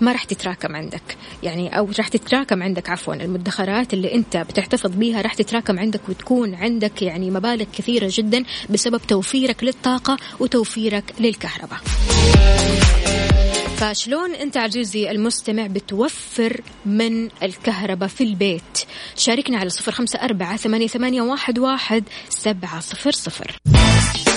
ما 0.00 0.12
راح 0.12 0.24
تتراكم 0.24 0.76
عندك. 0.76 1.16
يعني 1.42 1.78
أو 1.78 1.88
راح 1.98 2.08
تتراكم 2.08 2.62
عندك 2.62 2.90
عفوا 2.90 3.14
المدخرات 3.14 3.94
اللي 3.94 4.14
أنت 4.14 4.36
بتحتفظ 4.36 4.90
بيها 4.90 5.22
راح 5.22 5.34
تتراكم 5.34 5.78
عندك 5.78 6.08
وتكون 6.08 6.54
عندك 6.54 7.02
يعني 7.02 7.30
مبالغ 7.30 7.64
كثيرة 7.78 8.08
جدا 8.12 8.44
بسبب 8.70 9.00
توفيرك 9.08 9.64
للطاقة 9.64 10.16
وتوفيرك 10.40 11.14
للكهرباء. 11.20 11.80
فشلون 13.76 14.34
أنت 14.34 14.56
عزيزي 14.56 15.10
المستمع 15.10 15.66
بتوفر 15.66 16.60
من 16.86 17.28
الكهرباء 17.42 18.08
في 18.08 18.24
البيت؟ 18.24 18.78
شاركنا 19.16 19.58
على 19.58 19.70
صفر 19.70 19.92
خمسة 19.92 20.18
أربعة 20.18 20.56
ثمانية, 20.56 21.22
واحد, 21.22 21.58
واحد 21.58 22.04
سبعة 22.28 22.80
صفر 22.80 23.10
صفر. 23.10 23.56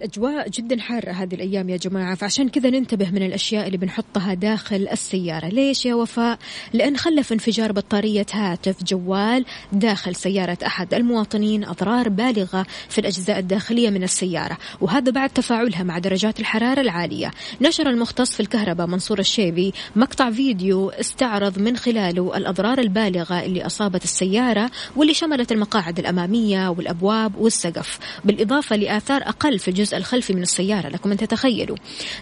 الأجواء 0.00 0.48
جدا 0.48 0.80
حارة 0.80 1.10
هذه 1.10 1.34
الأيام 1.34 1.68
يا 1.68 1.76
جماعة 1.76 2.14
فعشان 2.14 2.48
كذا 2.48 2.70
ننتبه 2.70 3.10
من 3.10 3.22
الأشياء 3.22 3.66
اللي 3.66 3.76
بنحطها 3.78 4.34
داخل 4.34 4.88
السيارة 4.92 5.48
ليش 5.48 5.86
يا 5.86 5.94
وفاء؟ 5.94 6.38
لأن 6.72 6.96
خلف 6.96 7.32
انفجار 7.32 7.72
بطارية 7.72 8.26
هاتف 8.32 8.84
جوال 8.84 9.44
داخل 9.72 10.14
سيارة 10.14 10.58
أحد 10.66 10.94
المواطنين 10.94 11.64
أضرار 11.64 12.08
بالغة 12.08 12.66
في 12.88 12.98
الأجزاء 12.98 13.38
الداخلية 13.38 13.90
من 13.90 14.02
السيارة 14.02 14.58
وهذا 14.80 15.12
بعد 15.12 15.30
تفاعلها 15.30 15.82
مع 15.82 15.98
درجات 15.98 16.40
الحرارة 16.40 16.80
العالية 16.80 17.30
نشر 17.60 17.90
المختص 17.90 18.34
في 18.34 18.40
الكهرباء 18.40 18.86
منصور 18.86 19.18
الشيبي 19.18 19.72
مقطع 19.96 20.30
فيديو 20.30 20.90
استعرض 20.90 21.58
من 21.58 21.76
خلاله 21.76 22.36
الأضرار 22.36 22.78
البالغة 22.78 23.42
اللي 23.42 23.66
أصابت 23.66 24.04
السيارة 24.04 24.70
واللي 24.96 25.14
شملت 25.14 25.52
المقاعد 25.52 25.98
الأمامية 25.98 26.68
والأبواب 26.68 27.36
والسقف 27.36 27.98
بالإضافة 28.24 28.76
لآثار 28.76 29.22
أقل 29.22 29.58
في 29.58 29.68
الجزء 29.68 29.89
الخلفي 29.94 30.32
من 30.32 30.42
السيارة 30.42 30.88
لكم 30.88 31.10
أن 31.10 31.16
تتخيلوا. 31.16 31.76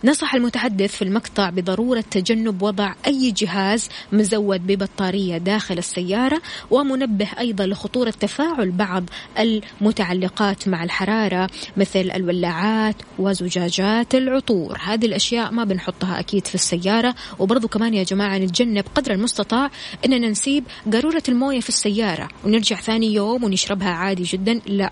نصح 0.04 0.34
المتحدث 0.34 0.96
في 0.96 1.02
المقطع 1.02 1.50
بضرورة 1.50 2.04
تجنب 2.10 2.62
وضع 2.62 2.94
أي 3.06 3.30
جهاز 3.30 3.88
مزود 4.12 4.66
ببطارية 4.66 5.38
داخل 5.38 5.78
السيارة 5.78 6.42
ومنبه 6.70 7.28
أيضا 7.38 7.66
لخطورة 7.66 8.10
تفاعل 8.10 8.70
بعض 8.70 9.04
المتعلقات 9.38 10.68
مع 10.68 10.84
الحرارة 10.84 11.50
مثل 11.76 12.10
الولاعات 12.14 12.96
وزجاجات 13.18 14.14
العطور. 14.14 14.78
هذه 14.84 15.06
الأشياء 15.06 15.50
ما 15.50 15.64
بنحطها 15.64 16.20
أكيد 16.20 16.46
في 16.46 16.54
السيارة. 16.54 17.14
وبرضو 17.38 17.68
كمان 17.68 17.94
يا 17.94 18.02
جماعة 18.02 18.38
نتجنب 18.38 18.84
قدر 18.94 19.12
المستطاع 19.12 19.70
أننا 20.06 20.28
نسيب 20.28 20.64
قارورة 20.92 21.22
الموية 21.28 21.60
في 21.60 21.68
السيارة. 21.68 22.28
ونرجع 22.44 22.76
ثاني 22.76 23.14
يوم 23.14 23.44
ونشربها 23.44 23.90
عادي 23.90 24.22
جدا. 24.22 24.60
لا 24.66 24.90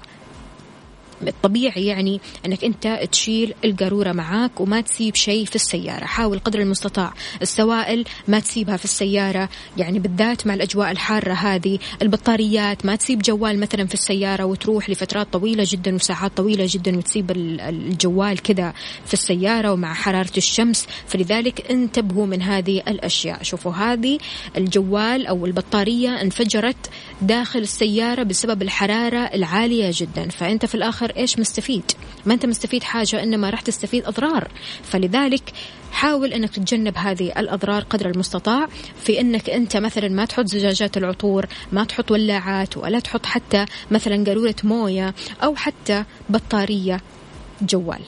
الطبيعي 1.22 1.86
يعني 1.86 2.20
أنك 2.46 2.64
أنت 2.64 3.00
تشيل 3.12 3.54
القارورة 3.64 4.12
معاك 4.12 4.60
وما 4.60 4.80
تسيب 4.80 5.14
شيء 5.14 5.44
في 5.44 5.56
السيارة. 5.56 6.04
حاول 6.04 6.38
قدر 6.38 6.60
المستطاع. 6.60 7.14
السوائل 7.42 8.04
ما 8.28 8.40
تسيبها 8.40 8.76
في 8.76 8.84
السيارة. 8.84 9.48
يعني 9.76 9.98
بالذات 9.98 10.46
مع 10.46 10.54
الأجواء 10.54 10.90
الحارة 10.90 11.32
هذه 11.32 11.78
البطاريات 12.02 12.86
ما 12.86 12.96
تسيب 12.96 13.22
جوال 13.22 13.60
مثلا 13.60 13.86
في 13.86 13.94
السيارة 13.94 14.44
وتروح 14.44 14.90
لفترات 14.90 15.32
طويلة 15.32 15.64
جدا 15.66 15.94
وساعات 15.94 16.36
طويلة 16.36 16.66
جدا 16.68 16.98
وتسيب 16.98 17.30
الجوال 17.30 18.42
كذا 18.42 18.74
في 19.06 19.14
السيارة 19.14 19.72
ومع 19.72 19.94
حرارة 19.94 20.36
الشمس. 20.36 20.86
فلذلك 21.06 21.70
انتبهوا 21.70 22.26
من 22.26 22.42
هذه 22.42 22.82
الأشياء. 22.88 23.42
شوفوا 23.42 23.72
هذه 23.72 24.18
الجوال 24.56 25.26
أو 25.26 25.46
البطارية 25.46 26.20
انفجرت 26.22 26.90
داخل 27.22 27.58
السيارة 27.58 28.22
بسبب 28.22 28.62
الحرارة 28.62 29.18
العالية 29.18 29.90
جدا. 29.94 30.28
فأنت 30.28 30.66
في 30.66 30.74
الآخر 30.74 31.05
الآخر 31.06 31.20
إيش 31.20 31.38
مستفيد؟ 31.38 31.92
ما 32.26 32.34
أنت 32.34 32.46
مستفيد 32.46 32.82
حاجة 32.82 33.22
إنما 33.22 33.50
راح 33.50 33.60
تستفيد 33.60 34.04
أضرار. 34.04 34.48
فلذلك 34.82 35.52
حاول 35.92 36.32
إنك 36.32 36.50
تتجنب 36.50 36.96
هذه 36.96 37.32
الأضرار 37.38 37.82
قدر 37.82 38.10
المستطاع 38.10 38.68
في 39.04 39.20
إنك 39.20 39.50
أنت 39.50 39.76
مثلا 39.76 40.08
ما 40.08 40.24
تحط 40.24 40.46
زجاجات 40.46 40.96
العطور 40.96 41.46
ما 41.72 41.84
تحط 41.84 42.10
ولاعات 42.10 42.76
ولا 42.76 42.98
تحط 43.00 43.26
حتى 43.26 43.64
مثلا 43.90 44.24
قارورة 44.24 44.56
موية 44.64 45.14
أو 45.42 45.54
حتى 45.56 46.04
بطارية 46.28 47.00
جوال. 47.62 48.00